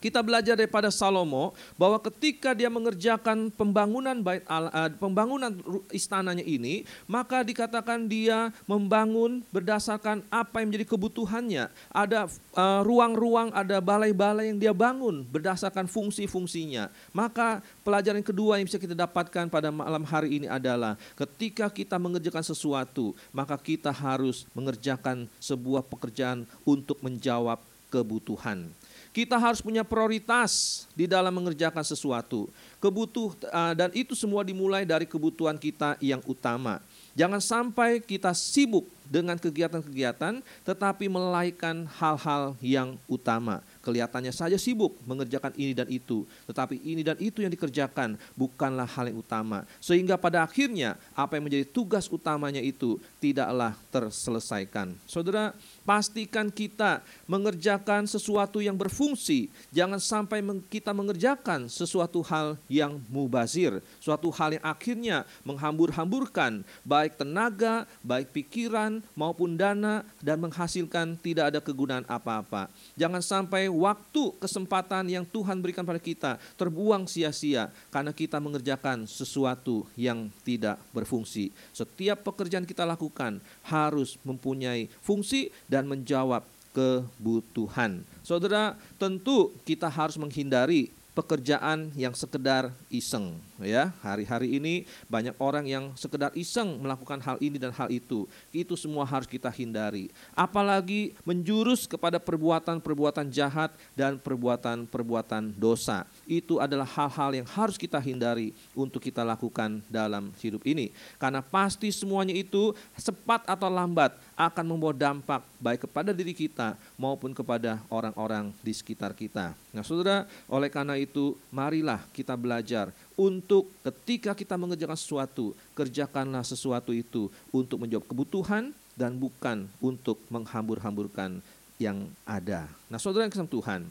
kita 0.00 0.24
belajar 0.24 0.56
daripada 0.56 0.88
Salomo 0.88 1.52
bahwa 1.76 2.00
ketika 2.00 2.56
dia 2.56 2.72
mengerjakan 2.72 3.52
pembangunan 3.52 4.16
bait 4.24 4.40
uh, 4.48 4.88
pembangunan 4.96 5.52
istananya 5.92 6.40
ini, 6.40 6.88
maka 7.04 7.44
dikatakan 7.44 8.08
dia 8.08 8.48
membangun 8.64 9.44
berdasarkan 9.52 10.24
apa 10.32 10.64
yang 10.64 10.72
menjadi 10.72 10.88
kebutuhannya. 10.88 11.68
Ada 11.92 12.32
uh, 12.56 12.80
ruang-ruang, 12.80 13.52
uh, 13.52 13.60
ada 13.60 13.76
balai-balai 13.84 14.48
yang 14.48 14.56
dia 14.56 14.72
bangun 14.72 15.20
berdasarkan 15.28 15.84
fungsi-fungsinya. 15.84 16.88
Maka 17.12 17.60
pelajaran 17.84 18.24
kedua 18.24 18.56
yang 18.56 18.64
bisa 18.64 18.80
kita 18.80 18.96
dapatkan 18.96 19.52
pada 19.52 19.68
malam 19.68 20.02
hari 20.08 20.40
ini 20.40 20.48
adalah 20.48 20.96
ketika 21.12 21.68
kita 21.68 22.00
mengerjakan 22.00 22.40
sesuatu, 22.40 23.12
maka 23.36 23.60
kita 23.60 23.92
harus 23.92 24.48
mengerjakan 24.56 25.28
sebuah 25.36 25.84
pekerjaan 25.84 26.48
untuk 26.64 26.96
menjawab 27.04 27.60
kebutuhan. 27.92 28.72
Kita 29.10 29.34
harus 29.34 29.58
punya 29.58 29.82
prioritas 29.82 30.84
di 30.94 31.10
dalam 31.10 31.34
mengerjakan 31.34 31.82
sesuatu. 31.82 32.46
Kebutuh 32.78 33.34
uh, 33.50 33.74
dan 33.74 33.90
itu 33.90 34.14
semua 34.14 34.46
dimulai 34.46 34.86
dari 34.86 35.02
kebutuhan 35.02 35.58
kita 35.58 35.98
yang 35.98 36.22
utama. 36.30 36.78
Jangan 37.18 37.42
sampai 37.42 37.98
kita 37.98 38.30
sibuk 38.30 38.86
dengan 39.10 39.34
kegiatan-kegiatan 39.34 40.38
tetapi 40.62 41.10
melaikan 41.10 41.84
hal-hal 41.98 42.54
yang 42.62 42.94
utama. 43.10 43.58
Kelihatannya 43.82 44.30
saja 44.30 44.54
sibuk 44.54 44.94
mengerjakan 45.02 45.50
ini 45.58 45.74
dan 45.74 45.90
itu, 45.90 46.22
tetapi 46.46 46.78
ini 46.78 47.02
dan 47.02 47.18
itu 47.18 47.42
yang 47.42 47.50
dikerjakan 47.50 48.14
bukanlah 48.38 48.86
hal 48.86 49.10
yang 49.10 49.18
utama. 49.18 49.66
Sehingga 49.82 50.14
pada 50.14 50.46
akhirnya 50.46 50.94
apa 51.10 51.34
yang 51.34 51.50
menjadi 51.50 51.66
tugas 51.66 52.06
utamanya 52.06 52.62
itu 52.62 53.02
tidaklah 53.18 53.74
terselesaikan. 53.90 54.94
Saudara, 55.10 55.50
pastikan 55.82 56.46
kita 56.52 57.02
mengerjakan 57.26 58.06
sesuatu 58.06 58.62
yang 58.62 58.78
berfungsi. 58.78 59.50
Jangan 59.74 59.98
sampai 59.98 60.38
kita 60.70 60.94
mengerjakan 60.94 61.66
sesuatu 61.66 62.22
hal 62.22 62.54
yang 62.70 63.02
mubazir, 63.10 63.82
suatu 63.98 64.30
hal 64.30 64.54
yang 64.54 64.64
akhirnya 64.64 65.26
menghambur-hamburkan 65.42 66.62
baik 66.86 67.18
tenaga, 67.18 67.88
baik 68.04 68.30
pikiran 68.30 68.99
maupun 69.16 69.58
dana 69.58 70.06
dan 70.22 70.40
menghasilkan 70.40 71.18
tidak 71.20 71.54
ada 71.54 71.60
kegunaan 71.60 72.06
apa-apa. 72.06 72.70
Jangan 72.96 73.20
sampai 73.20 73.66
waktu 73.66 74.32
kesempatan 74.38 75.08
yang 75.10 75.24
Tuhan 75.26 75.60
berikan 75.60 75.84
pada 75.84 75.98
kita 76.00 76.40
terbuang 76.56 77.04
sia-sia 77.10 77.68
karena 77.90 78.14
kita 78.14 78.38
mengerjakan 78.38 79.04
sesuatu 79.04 79.84
yang 79.98 80.32
tidak 80.46 80.80
berfungsi. 80.94 81.52
Setiap 81.74 82.24
pekerjaan 82.24 82.64
kita 82.64 82.86
lakukan 82.86 83.42
harus 83.66 84.16
mempunyai 84.22 84.88
fungsi 85.02 85.52
dan 85.66 85.84
menjawab 85.88 86.46
kebutuhan. 86.70 88.06
Saudara, 88.22 88.78
tentu 88.96 89.50
kita 89.66 89.90
harus 89.90 90.14
menghindari 90.14 90.94
pekerjaan 91.14 91.90
yang 91.98 92.14
sekedar 92.14 92.70
iseng 92.88 93.34
ya. 93.64 93.92
Hari-hari 94.04 94.56
ini 94.60 94.84
banyak 95.08 95.36
orang 95.40 95.64
yang 95.66 95.92
sekedar 95.96 96.32
iseng 96.36 96.80
melakukan 96.80 97.20
hal 97.20 97.36
ini 97.40 97.56
dan 97.56 97.72
hal 97.74 97.88
itu. 97.92 98.28
Itu 98.52 98.74
semua 98.76 99.04
harus 99.08 99.28
kita 99.28 99.48
hindari. 99.52 100.12
Apalagi 100.36 101.16
menjurus 101.24 101.84
kepada 101.88 102.20
perbuatan-perbuatan 102.20 103.28
jahat 103.32 103.72
dan 103.96 104.16
perbuatan-perbuatan 104.20 105.56
dosa. 105.56 106.04
Itu 106.28 106.58
adalah 106.60 106.86
hal-hal 106.86 107.42
yang 107.42 107.48
harus 107.48 107.80
kita 107.80 108.00
hindari 108.00 108.52
untuk 108.76 109.02
kita 109.02 109.24
lakukan 109.24 109.82
dalam 109.88 110.32
hidup 110.40 110.64
ini. 110.68 110.92
Karena 111.16 111.44
pasti 111.44 111.92
semuanya 111.92 112.36
itu 112.36 112.72
cepat 112.96 113.44
atau 113.48 113.68
lambat 113.68 114.16
akan 114.40 114.64
membawa 114.64 114.96
dampak 114.96 115.44
baik 115.60 115.84
kepada 115.84 116.16
diri 116.16 116.32
kita 116.32 116.72
maupun 116.96 117.36
kepada 117.36 117.76
orang-orang 117.92 118.48
di 118.64 118.72
sekitar 118.72 119.12
kita. 119.12 119.52
Nah, 119.70 119.84
Saudara, 119.84 120.24
oleh 120.48 120.72
karena 120.72 120.96
itu 120.96 121.36
marilah 121.52 122.00
kita 122.16 122.32
belajar 122.34 122.88
untuk 123.20 123.68
ketika 123.84 124.32
kita 124.32 124.56
mengerjakan 124.56 124.96
sesuatu, 124.96 125.52
kerjakanlah 125.76 126.40
sesuatu 126.40 126.96
itu 126.96 127.28
untuk 127.52 127.84
menjawab 127.84 128.08
kebutuhan 128.08 128.72
dan 128.96 129.20
bukan 129.20 129.68
untuk 129.84 130.16
menghambur-hamburkan 130.32 131.44
yang 131.76 132.08
ada. 132.24 132.64
Nah, 132.88 132.96
saudara 132.96 133.28
yang 133.28 133.32
kesem 133.32 133.44
Tuhan, 133.44 133.84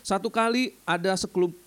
satu 0.00 0.32
kali 0.32 0.72
ada 0.88 1.12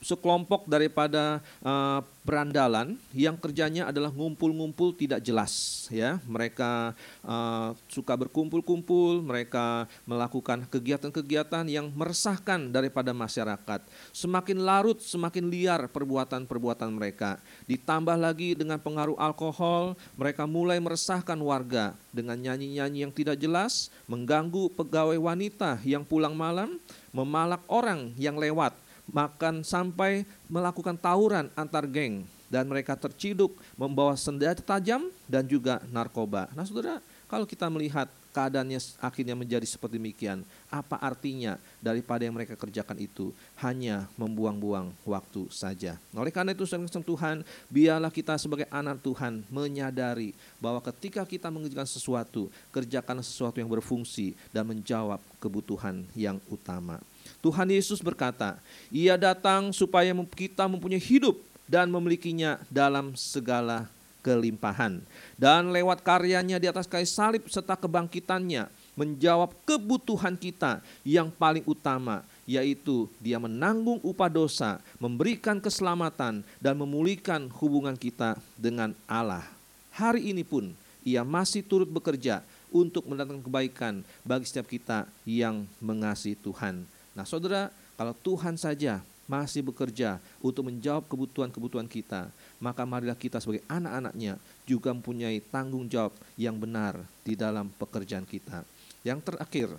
sekelompok 0.02 0.66
daripada 0.66 1.38
uh, 1.62 2.02
berandalan 2.26 2.98
yang 3.14 3.38
kerjanya 3.38 3.94
adalah 3.94 4.10
ngumpul-ngumpul 4.10 4.98
tidak 4.98 5.22
jelas 5.22 5.86
ya. 5.94 6.18
Mereka 6.26 6.98
uh, 7.22 7.78
suka 7.86 8.18
berkumpul-kumpul, 8.18 9.22
mereka 9.22 9.86
melakukan 10.10 10.66
kegiatan-kegiatan 10.66 11.70
yang 11.70 11.94
meresahkan 11.94 12.74
daripada 12.74 13.14
masyarakat. 13.14 13.86
Semakin 14.10 14.58
larut, 14.66 14.98
semakin 14.98 15.46
liar 15.46 15.86
perbuatan-perbuatan 15.86 16.90
mereka. 16.90 17.38
Ditambah 17.70 18.18
lagi 18.18 18.58
dengan 18.58 18.82
pengaruh 18.82 19.16
alkohol, 19.22 19.94
mereka 20.18 20.50
mulai 20.50 20.82
meresahkan 20.82 21.38
warga 21.38 21.94
dengan 22.10 22.42
nyanyi-nyanyi 22.42 23.06
yang 23.06 23.14
tidak 23.14 23.38
jelas, 23.38 23.94
mengganggu 24.10 24.74
pegawai 24.74 25.22
wanita 25.22 25.78
yang 25.86 26.02
pulang 26.02 26.34
malam, 26.34 26.82
memalak 27.14 27.62
orang 27.70 28.12
yang 28.18 28.36
lewat, 28.36 28.74
makan 29.10 29.62
sampai 29.62 30.26
melakukan 30.50 30.98
tawuran 30.98 31.50
antar 31.54 31.86
geng 31.86 32.26
dan 32.50 32.66
mereka 32.70 32.94
terciduk 32.94 33.58
membawa 33.76 34.14
senjata 34.14 34.62
tajam 34.62 35.10
dan 35.26 35.46
juga 35.46 35.82
narkoba. 35.90 36.50
Nah, 36.54 36.64
Saudara, 36.64 37.02
kalau 37.26 37.44
kita 37.50 37.66
melihat 37.68 38.06
keadaannya 38.36 38.78
akhirnya 39.00 39.34
menjadi 39.34 39.64
seperti 39.64 39.98
demikian, 39.98 40.44
apa 40.68 41.00
artinya 41.00 41.56
daripada 41.80 42.28
yang 42.28 42.36
mereka 42.36 42.54
kerjakan 42.60 43.00
itu 43.00 43.32
hanya 43.64 44.06
membuang-buang 44.20 44.92
waktu 45.08 45.48
saja. 45.50 45.98
Nah, 46.12 46.22
oleh 46.22 46.36
karena 46.36 46.52
itu 46.52 46.68
Tuhan, 46.68 47.48
biarlah 47.72 48.12
kita 48.12 48.36
sebagai 48.36 48.68
anak 48.68 49.00
Tuhan 49.02 49.42
menyadari 49.48 50.36
bahwa 50.60 50.84
ketika 50.84 51.24
kita 51.24 51.48
mengerjakan 51.48 51.88
sesuatu, 51.88 52.52
kerjakan 52.76 53.24
sesuatu 53.24 53.58
yang 53.58 53.72
berfungsi 53.72 54.36
dan 54.52 54.68
menjawab 54.68 55.24
kebutuhan 55.40 56.04
yang 56.14 56.38
utama. 56.52 57.00
Tuhan 57.44 57.70
Yesus 57.70 58.02
berkata, 58.02 58.58
Ia 58.90 59.20
datang 59.20 59.70
supaya 59.76 60.12
kita 60.34 60.66
mempunyai 60.66 61.02
hidup 61.02 61.38
dan 61.66 61.90
memilikinya 61.90 62.62
dalam 62.70 63.18
segala 63.18 63.90
kelimpahan. 64.26 65.02
Dan 65.38 65.70
lewat 65.70 66.02
karyanya 66.02 66.58
di 66.58 66.66
atas 66.66 66.90
kayu 66.90 67.06
salib 67.06 67.46
serta 67.46 67.78
kebangkitannya 67.78 68.66
menjawab 68.98 69.54
kebutuhan 69.68 70.34
kita 70.34 70.82
yang 71.04 71.30
paling 71.30 71.62
utama 71.68 72.26
yaitu 72.46 73.10
dia 73.18 73.42
menanggung 73.42 73.98
upah 74.06 74.30
dosa, 74.30 74.78
memberikan 75.02 75.58
keselamatan 75.58 76.46
dan 76.62 76.74
memulihkan 76.78 77.50
hubungan 77.58 77.98
kita 77.98 78.38
dengan 78.54 78.94
Allah. 79.10 79.44
Hari 79.90 80.30
ini 80.30 80.46
pun 80.46 80.70
ia 81.02 81.26
masih 81.26 81.66
turut 81.66 81.90
bekerja 81.90 82.46
untuk 82.70 83.06
mendatangkan 83.10 83.46
kebaikan 83.46 83.94
bagi 84.22 84.46
setiap 84.46 84.70
kita 84.70 85.10
yang 85.26 85.66
mengasihi 85.82 86.38
Tuhan. 86.38 86.86
Nah, 87.16 87.24
Saudara, 87.24 87.72
kalau 87.96 88.12
Tuhan 88.12 88.60
saja 88.60 89.00
masih 89.26 89.66
bekerja 89.66 90.22
untuk 90.44 90.70
menjawab 90.70 91.08
kebutuhan-kebutuhan 91.10 91.90
kita, 91.90 92.30
maka 92.62 92.86
marilah 92.86 93.18
kita 93.18 93.42
sebagai 93.42 93.66
anak-anaknya 93.66 94.38
juga 94.68 94.94
mempunyai 94.94 95.42
tanggung 95.50 95.90
jawab 95.90 96.14
yang 96.38 96.60
benar 96.60 97.02
di 97.26 97.34
dalam 97.34 97.72
pekerjaan 97.80 98.28
kita. 98.28 98.62
Yang 99.02 99.32
terakhir, 99.32 99.70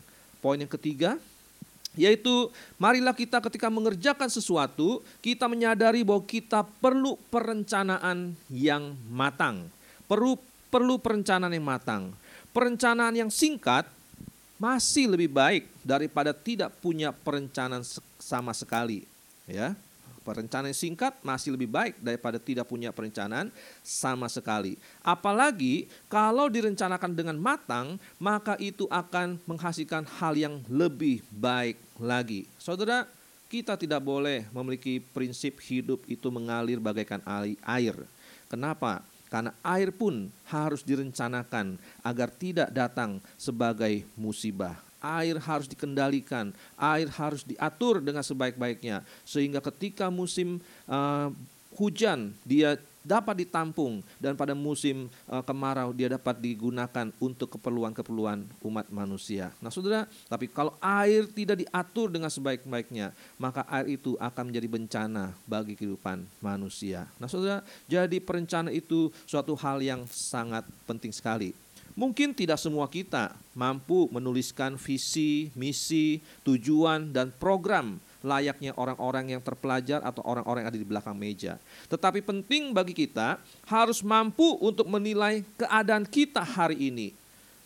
poin 0.42 0.58
yang 0.58 0.72
ketiga, 0.72 1.20
yaitu 1.94 2.50
marilah 2.80 3.14
kita 3.14 3.38
ketika 3.44 3.68
mengerjakan 3.70 4.32
sesuatu, 4.32 5.04
kita 5.20 5.46
menyadari 5.46 6.02
bahwa 6.02 6.24
kita 6.24 6.64
perlu 6.80 7.14
perencanaan 7.30 8.34
yang 8.50 8.96
matang. 9.12 9.68
Perlu 10.08 10.40
perlu 10.72 10.98
perencanaan 10.98 11.54
yang 11.54 11.66
matang. 11.66 12.10
Perencanaan 12.50 13.14
yang 13.14 13.30
singkat 13.30 13.86
masih 14.56 15.08
lebih 15.08 15.28
baik 15.28 15.68
daripada 15.84 16.32
tidak 16.32 16.72
punya 16.80 17.12
perencanaan 17.12 17.84
sama 18.16 18.56
sekali 18.56 19.04
ya 19.46 19.76
perencanaan 20.26 20.74
singkat 20.74 21.14
masih 21.22 21.54
lebih 21.54 21.70
baik 21.70 21.94
daripada 22.02 22.42
tidak 22.42 22.66
punya 22.66 22.90
perencanaan 22.90 23.54
sama 23.86 24.26
sekali. 24.26 24.74
Apalagi 25.06 25.86
kalau 26.10 26.50
direncanakan 26.50 27.14
dengan 27.14 27.38
matang, 27.38 27.94
maka 28.18 28.58
itu 28.58 28.90
akan 28.90 29.38
menghasilkan 29.46 30.02
hal 30.18 30.34
yang 30.34 30.58
lebih 30.66 31.22
baik 31.30 31.78
lagi. 32.02 32.50
Saudara, 32.58 33.06
kita 33.46 33.78
tidak 33.78 34.02
boleh 34.02 34.42
memiliki 34.50 34.98
prinsip 34.98 35.62
hidup 35.62 36.02
itu 36.10 36.26
mengalir 36.34 36.82
bagaikan 36.82 37.22
air. 37.62 37.94
Kenapa? 38.50 39.06
Karena 39.26 39.50
air 39.66 39.90
pun 39.90 40.30
harus 40.46 40.86
direncanakan 40.86 41.78
agar 42.02 42.28
tidak 42.30 42.70
datang 42.70 43.18
sebagai 43.34 44.06
musibah. 44.14 44.78
Air 45.02 45.38
harus 45.38 45.70
dikendalikan, 45.70 46.50
air 46.74 47.06
harus 47.10 47.46
diatur 47.46 48.02
dengan 48.02 48.22
sebaik-baiknya. 48.22 49.06
Sehingga 49.22 49.62
ketika 49.62 50.10
musim 50.10 50.58
uh, 50.88 51.30
hujan 51.76 52.32
dia 52.42 52.80
dapat 53.06 53.46
ditampung 53.46 54.02
dan 54.18 54.34
pada 54.34 54.50
musim 54.50 55.06
uh, 55.30 55.38
kemarau 55.46 55.94
dia 55.94 56.10
dapat 56.10 56.42
digunakan 56.42 57.06
untuk 57.22 57.54
keperluan-keperluan 57.54 58.42
umat 58.66 58.86
manusia. 58.90 59.54
Nah, 59.62 59.70
Saudara, 59.70 60.10
tapi 60.26 60.50
kalau 60.50 60.74
air 60.82 61.22
tidak 61.30 61.62
diatur 61.62 62.10
dengan 62.10 62.26
sebaik-baiknya, 62.26 63.14
maka 63.38 63.62
air 63.70 63.94
itu 63.94 64.18
akan 64.18 64.50
menjadi 64.50 64.66
bencana 64.66 65.24
bagi 65.46 65.78
kehidupan 65.78 66.26
manusia. 66.42 67.06
Nah, 67.22 67.30
Saudara, 67.30 67.62
jadi 67.86 68.18
perencanaan 68.18 68.74
itu 68.74 69.14
suatu 69.22 69.54
hal 69.54 69.78
yang 69.78 70.02
sangat 70.10 70.66
penting 70.90 71.14
sekali. 71.14 71.54
Mungkin 71.96 72.36
tidak 72.36 72.60
semua 72.60 72.90
kita 72.92 73.32
mampu 73.56 74.04
menuliskan 74.12 74.76
visi, 74.76 75.48
misi, 75.56 76.20
tujuan, 76.44 77.08
dan 77.08 77.32
program 77.32 77.96
layaknya 78.24 78.72
orang-orang 78.76 79.36
yang 79.36 79.42
terpelajar 79.42 80.00
atau 80.04 80.22
orang-orang 80.24 80.64
yang 80.64 80.70
ada 80.72 80.80
di 80.80 80.88
belakang 80.88 81.16
meja. 81.16 81.60
Tetapi 81.90 82.20
penting 82.24 82.72
bagi 82.72 82.96
kita 82.96 83.40
harus 83.68 84.00
mampu 84.04 84.56
untuk 84.62 84.88
menilai 84.88 85.44
keadaan 85.56 86.04
kita 86.08 86.44
hari 86.44 86.88
ini. 86.92 87.12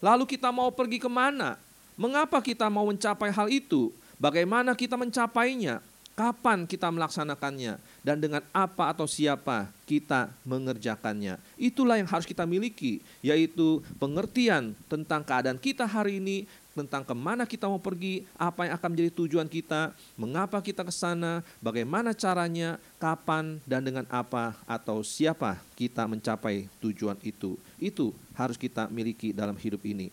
Lalu 0.01 0.25
kita 0.25 0.49
mau 0.51 0.73
pergi 0.73 0.99
ke 0.99 1.11
mana? 1.11 1.61
Mengapa 1.95 2.41
kita 2.41 2.67
mau 2.73 2.89
mencapai 2.89 3.29
hal 3.29 3.53
itu? 3.53 3.93
Bagaimana 4.17 4.73
kita 4.73 4.97
mencapainya? 4.97 5.85
kapan 6.21 6.69
kita 6.69 6.93
melaksanakannya, 6.93 7.81
dan 8.05 8.21
dengan 8.21 8.45
apa 8.53 8.93
atau 8.93 9.09
siapa 9.09 9.73
kita 9.89 10.29
mengerjakannya. 10.45 11.41
Itulah 11.57 11.97
yang 11.97 12.05
harus 12.05 12.29
kita 12.29 12.45
miliki, 12.45 13.01
yaitu 13.25 13.81
pengertian 13.97 14.77
tentang 14.85 15.25
keadaan 15.25 15.57
kita 15.57 15.89
hari 15.89 16.21
ini, 16.21 16.45
tentang 16.81 17.05
ke 17.05 17.15
mana 17.15 17.45
kita 17.45 17.69
mau 17.69 17.81
pergi, 17.81 18.25
apa 18.37 18.67
yang 18.67 18.75
akan 18.81 18.89
menjadi 18.93 19.11
tujuan 19.13 19.49
kita, 19.49 19.93
mengapa 20.17 20.59
kita 20.65 20.81
ke 20.81 20.93
sana, 20.93 21.45
bagaimana 21.61 22.17
caranya, 22.17 22.81
kapan, 22.97 23.61
dan 23.69 23.85
dengan 23.85 24.09
apa 24.09 24.57
atau 24.65 25.05
siapa 25.05 25.61
kita 25.77 26.09
mencapai 26.09 26.67
tujuan 26.81 27.17
itu. 27.21 27.61
Itu 27.77 28.17
harus 28.33 28.57
kita 28.57 28.89
miliki 28.89 29.31
dalam 29.37 29.55
hidup 29.55 29.85
ini. 29.85 30.09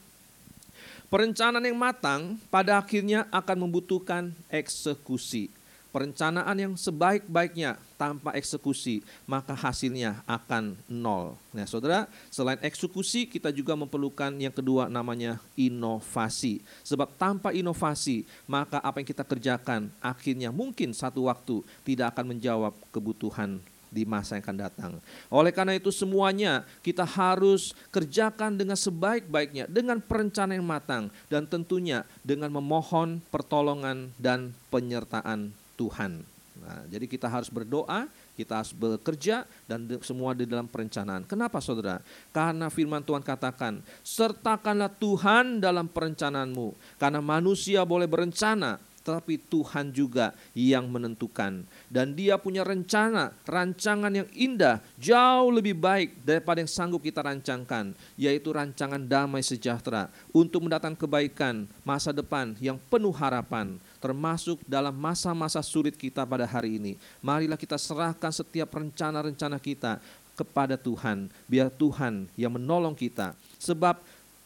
Perencanaan 1.08 1.64
yang 1.64 1.80
matang 1.80 2.36
pada 2.52 2.76
akhirnya 2.76 3.24
akan 3.32 3.64
membutuhkan 3.64 4.36
eksekusi 4.52 5.57
perencanaan 5.98 6.54
yang 6.54 6.74
sebaik-baiknya 6.78 7.74
tanpa 7.98 8.38
eksekusi, 8.38 9.02
maka 9.26 9.58
hasilnya 9.58 10.22
akan 10.30 10.78
nol. 10.86 11.34
Nah, 11.50 11.66
saudara, 11.66 12.06
selain 12.30 12.62
eksekusi, 12.62 13.26
kita 13.26 13.50
juga 13.50 13.74
memerlukan 13.74 14.30
yang 14.38 14.54
kedua 14.54 14.94
namanya 14.94 15.42
inovasi. 15.58 16.62
Sebab 16.86 17.18
tanpa 17.18 17.50
inovasi, 17.50 18.30
maka 18.46 18.78
apa 18.78 19.02
yang 19.02 19.10
kita 19.10 19.26
kerjakan 19.26 19.90
akhirnya 19.98 20.54
mungkin 20.54 20.94
satu 20.94 21.26
waktu 21.26 21.66
tidak 21.82 22.14
akan 22.14 22.38
menjawab 22.38 22.78
kebutuhan 22.94 23.58
di 23.90 24.06
masa 24.06 24.38
yang 24.38 24.46
akan 24.46 24.60
datang. 24.70 24.92
Oleh 25.34 25.50
karena 25.50 25.74
itu 25.74 25.90
semuanya 25.90 26.62
kita 26.86 27.02
harus 27.08 27.74
kerjakan 27.90 28.54
dengan 28.54 28.78
sebaik-baiknya, 28.78 29.66
dengan 29.66 29.98
perencanaan 29.98 30.62
yang 30.62 30.68
matang, 30.68 31.10
dan 31.26 31.50
tentunya 31.50 32.06
dengan 32.22 32.54
memohon 32.54 33.18
pertolongan 33.34 34.14
dan 34.22 34.54
penyertaan 34.70 35.50
Tuhan. 35.78 36.26
Nah, 36.58 36.84
jadi 36.90 37.06
kita 37.06 37.30
harus 37.30 37.54
berdoa, 37.54 38.10
kita 38.34 38.60
harus 38.60 38.74
bekerja 38.74 39.46
dan 39.70 39.86
semua 40.02 40.34
di 40.34 40.50
dalam 40.50 40.66
perencanaan. 40.66 41.24
Kenapa 41.30 41.62
saudara? 41.62 42.02
Karena 42.34 42.68
firman 42.74 43.06
Tuhan 43.06 43.22
katakan, 43.22 43.80
sertakanlah 44.02 44.90
Tuhan 44.98 45.62
dalam 45.62 45.86
perencanaanmu. 45.86 46.98
Karena 46.98 47.22
manusia 47.22 47.86
boleh 47.86 48.10
berencana, 48.10 48.82
tetapi 49.08 49.40
Tuhan 49.48 49.96
juga 49.96 50.36
yang 50.52 50.92
menentukan. 50.92 51.64
Dan 51.88 52.12
dia 52.12 52.36
punya 52.36 52.68
rencana, 52.68 53.32
rancangan 53.48 54.12
yang 54.12 54.28
indah, 54.36 54.84
jauh 55.00 55.48
lebih 55.48 55.80
baik 55.80 56.28
daripada 56.28 56.60
yang 56.60 56.68
sanggup 56.68 57.00
kita 57.00 57.24
rancangkan, 57.24 57.96
yaitu 58.20 58.52
rancangan 58.52 59.00
damai 59.00 59.40
sejahtera 59.40 60.12
untuk 60.36 60.68
mendatangkan 60.68 61.00
kebaikan 61.00 61.64
masa 61.88 62.12
depan 62.12 62.60
yang 62.60 62.76
penuh 62.92 63.16
harapan, 63.16 63.80
termasuk 64.04 64.60
dalam 64.68 64.92
masa-masa 64.92 65.64
sulit 65.64 65.96
kita 65.96 66.28
pada 66.28 66.44
hari 66.44 66.76
ini. 66.76 67.00
Marilah 67.24 67.56
kita 67.56 67.80
serahkan 67.80 68.36
setiap 68.36 68.68
rencana-rencana 68.76 69.56
kita 69.64 70.04
kepada 70.38 70.78
Tuhan, 70.78 71.32
biar 71.50 71.74
Tuhan 71.74 72.30
yang 72.38 72.54
menolong 72.54 72.94
kita. 72.94 73.34
Sebab 73.58 73.98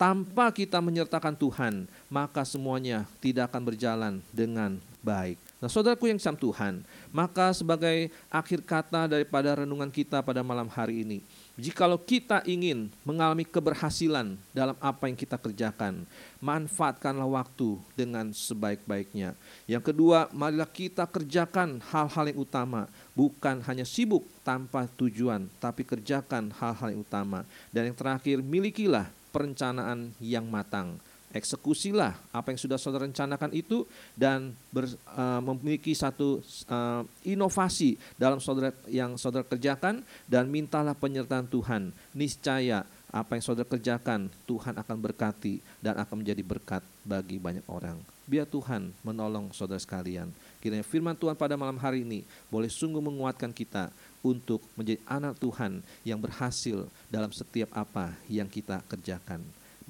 Tanpa 0.01 0.49
kita 0.49 0.81
menyertakan 0.81 1.37
Tuhan, 1.37 1.85
maka 2.09 2.41
semuanya 2.41 3.05
tidak 3.21 3.53
akan 3.53 3.69
berjalan 3.69 4.13
dengan 4.33 4.81
baik. 5.05 5.37
Nah, 5.61 5.69
saudaraku 5.69 6.09
yang 6.09 6.17
sam 6.17 6.33
Tuhan, 6.33 6.81
maka 7.13 7.53
sebagai 7.53 8.09
akhir 8.33 8.65
kata 8.65 9.05
daripada 9.05 9.61
renungan 9.61 9.93
kita 9.93 10.25
pada 10.25 10.41
malam 10.41 10.65
hari 10.65 11.05
ini, 11.05 11.21
jikalau 11.53 12.01
kita 12.01 12.41
ingin 12.49 12.89
mengalami 13.05 13.45
keberhasilan 13.45 14.41
dalam 14.57 14.73
apa 14.81 15.05
yang 15.05 15.13
kita 15.13 15.37
kerjakan, 15.37 16.01
manfaatkanlah 16.41 17.29
waktu 17.29 17.77
dengan 17.93 18.33
sebaik-baiknya. 18.33 19.37
Yang 19.69 19.93
kedua, 19.93 20.33
marilah 20.33 20.65
kita 20.65 21.05
kerjakan 21.05 21.77
hal-hal 21.93 22.25
yang 22.25 22.41
utama, 22.41 22.89
bukan 23.13 23.61
hanya 23.69 23.85
sibuk 23.85 24.25
tanpa 24.41 24.89
tujuan, 24.97 25.45
tapi 25.61 25.85
kerjakan 25.85 26.49
hal-hal 26.57 26.89
yang 26.89 27.05
utama. 27.05 27.45
Dan 27.69 27.93
yang 27.93 27.97
terakhir, 28.01 28.41
milikilah 28.41 29.20
perencanaan 29.31 30.11
yang 30.19 30.45
matang. 30.45 30.99
Eksekusilah 31.31 32.35
apa 32.35 32.51
yang 32.51 32.59
sudah 32.59 32.75
saudara 32.75 33.07
rencanakan 33.07 33.55
itu 33.55 33.87
dan 34.19 34.51
ber, 34.67 34.83
uh, 35.15 35.39
memiliki 35.39 35.95
satu 35.95 36.43
uh, 36.67 37.07
inovasi 37.23 37.95
dalam 38.19 38.43
saudara 38.43 38.75
yang 38.91 39.15
saudara 39.15 39.47
kerjakan 39.47 40.03
dan 40.27 40.51
mintalah 40.51 40.91
penyertaan 40.91 41.47
Tuhan. 41.47 41.95
Niscaya 42.11 42.83
apa 43.11 43.39
yang 43.39 43.43
saudara 43.47 43.63
kerjakan 43.63 44.27
Tuhan 44.43 44.75
akan 44.75 44.97
berkati 44.99 45.63
dan 45.79 45.99
akan 46.03 46.19
menjadi 46.19 46.43
berkat 46.43 46.83
bagi 47.07 47.39
banyak 47.39 47.63
orang. 47.71 47.95
Biar 48.27 48.43
Tuhan 48.43 48.91
menolong 48.99 49.55
saudara 49.55 49.79
sekalian. 49.79 50.31
Kiranya 50.59 50.83
firman 50.83 51.15
Tuhan 51.15 51.39
pada 51.39 51.55
malam 51.55 51.79
hari 51.79 52.03
ini 52.03 52.27
boleh 52.51 52.67
sungguh 52.67 52.99
menguatkan 52.99 53.55
kita 53.55 53.87
untuk 54.21 54.61
menjadi 54.77 55.01
anak 55.09 55.37
Tuhan 55.41 55.81
yang 56.05 56.21
berhasil 56.21 56.85
dalam 57.09 57.33
setiap 57.33 57.73
apa 57.73 58.13
yang 58.29 58.45
kita 58.45 58.85
kerjakan 58.85 59.41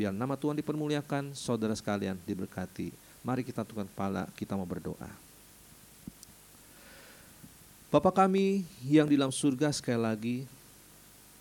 Biar 0.02 0.16
nama 0.16 0.40
Tuhan 0.40 0.56
dipermuliakan, 0.58 1.36
saudara 1.36 1.76
sekalian 1.76 2.16
diberkati. 2.24 2.96
Mari 3.22 3.44
kita 3.44 3.68
tukar 3.68 3.86
kepala, 3.86 4.26
kita 4.40 4.56
mau 4.56 4.66
berdoa. 4.66 5.12
Bapa 7.92 8.10
kami 8.10 8.64
yang 8.88 9.06
di 9.06 9.20
dalam 9.20 9.36
surga 9.36 9.70
sekali 9.76 10.00
lagi, 10.00 10.38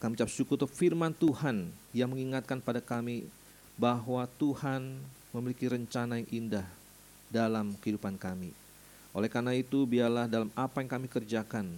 kami 0.03 0.19
ucap 0.19 0.29
syukur 0.29 0.59
untuk 0.59 0.73
firman 0.75 1.15
Tuhan 1.15 1.71
yang 1.95 2.11
mengingatkan 2.11 2.59
pada 2.59 2.83
kami 2.83 3.31
bahwa 3.79 4.27
Tuhan 4.37 4.99
memiliki 5.31 5.71
rencana 5.71 6.19
yang 6.19 6.29
indah 6.29 6.69
dalam 7.31 7.79
kehidupan 7.79 8.19
kami. 8.19 8.51
Oleh 9.15 9.31
karena 9.31 9.55
itu, 9.55 9.87
biarlah 9.87 10.27
dalam 10.27 10.51
apa 10.59 10.83
yang 10.83 10.91
kami 10.91 11.07
kerjakan, 11.07 11.71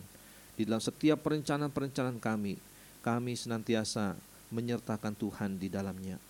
di 0.58 0.68
dalam 0.68 0.82
setiap 0.82 1.22
perencanaan-perencanaan 1.24 2.20
kami, 2.20 2.58
kami 3.00 3.32
senantiasa 3.34 4.14
menyertakan 4.52 5.16
Tuhan 5.16 5.56
di 5.56 5.72
dalamnya 5.72 6.20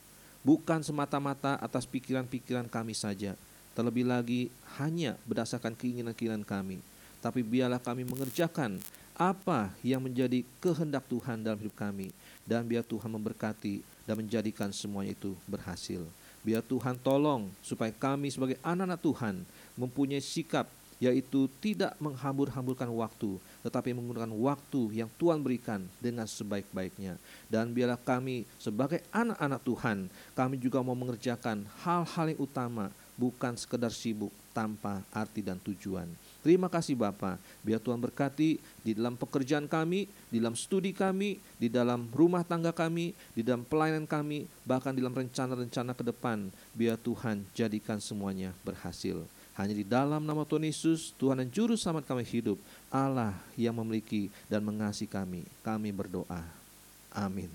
bukan 0.43 0.83
semata-mata 0.83 1.57
atas 1.63 1.87
pikiran-pikiran 1.87 2.67
kami 2.67 2.93
saja, 2.93 3.39
terlebih 3.73 4.07
lagi 4.07 4.51
hanya 4.79 5.15
berdasarkan 5.25 5.73
keinginan-keinginan 5.79 6.43
kami, 6.43 6.83
tapi 7.23 7.41
biarlah 7.47 7.79
kami 7.79 8.03
mengerjakan 8.03 8.83
apa 9.15 9.71
yang 9.87 10.03
menjadi 10.03 10.43
kehendak 10.59 11.07
Tuhan 11.07 11.47
dalam 11.47 11.59
hidup 11.63 11.75
kami, 11.79 12.11
dan 12.43 12.67
biar 12.67 12.83
Tuhan 12.83 13.09
memberkati 13.09 13.81
dan 14.03 14.19
menjadikan 14.19 14.75
semuanya 14.75 15.15
itu 15.15 15.33
berhasil. 15.47 16.03
Biar 16.43 16.59
Tuhan 16.59 16.99
tolong 16.99 17.47
supaya 17.63 17.95
kami 17.95 18.35
sebagai 18.35 18.59
anak-anak 18.67 18.99
Tuhan 18.99 19.35
mempunyai 19.79 20.19
sikap 20.19 20.67
yaitu 21.03 21.51
tidak 21.59 21.99
menghambur-hamburkan 21.99 22.87
waktu, 22.95 23.35
tetapi 23.67 23.91
menggunakan 23.91 24.31
waktu 24.31 25.03
yang 25.03 25.11
Tuhan 25.19 25.43
berikan 25.43 25.83
dengan 25.99 26.31
sebaik-baiknya. 26.31 27.19
Dan 27.51 27.75
biarlah 27.75 27.99
kami 27.99 28.47
sebagai 28.55 29.03
anak-anak 29.11 29.61
Tuhan, 29.67 30.07
kami 30.39 30.63
juga 30.63 30.79
mau 30.79 30.95
mengerjakan 30.95 31.67
hal-hal 31.83 32.31
yang 32.31 32.39
utama, 32.39 32.95
bukan 33.19 33.59
sekedar 33.59 33.91
sibuk 33.91 34.31
tanpa 34.55 35.03
arti 35.11 35.43
dan 35.43 35.59
tujuan. 35.59 36.07
Terima 36.43 36.71
kasih 36.71 36.95
Bapak, 36.95 37.39
biar 37.67 37.83
Tuhan 37.83 37.99
berkati 37.99 38.63
di 38.87 38.93
dalam 38.95 39.19
pekerjaan 39.19 39.67
kami, 39.67 40.07
di 40.31 40.39
dalam 40.39 40.55
studi 40.55 40.95
kami, 40.95 41.43
di 41.59 41.67
dalam 41.67 42.07
rumah 42.15 42.47
tangga 42.47 42.71
kami, 42.71 43.11
di 43.35 43.43
dalam 43.43 43.67
pelayanan 43.67 44.07
kami, 44.07 44.47
bahkan 44.63 44.95
di 44.95 45.03
dalam 45.03 45.19
rencana-rencana 45.19 45.99
ke 45.99 46.03
depan, 46.07 46.47
biar 46.79 46.95
Tuhan 46.99 47.43
jadikan 47.59 47.99
semuanya 47.99 48.55
berhasil. 48.63 49.23
Hanya 49.53 49.77
di 49.77 49.85
dalam 49.85 50.25
nama 50.25 50.49
Tuhan 50.49 50.65
Yesus, 50.65 51.13
Tuhan 51.21 51.45
dan 51.45 51.49
Juru 51.53 51.77
Selamat 51.77 52.09
kami 52.09 52.25
hidup, 52.25 52.57
Allah 52.89 53.37
yang 53.53 53.77
memiliki 53.77 54.33
dan 54.49 54.65
mengasihi 54.65 55.11
kami. 55.11 55.45
Kami 55.61 55.93
berdoa. 55.93 56.41
Amin. 57.13 57.53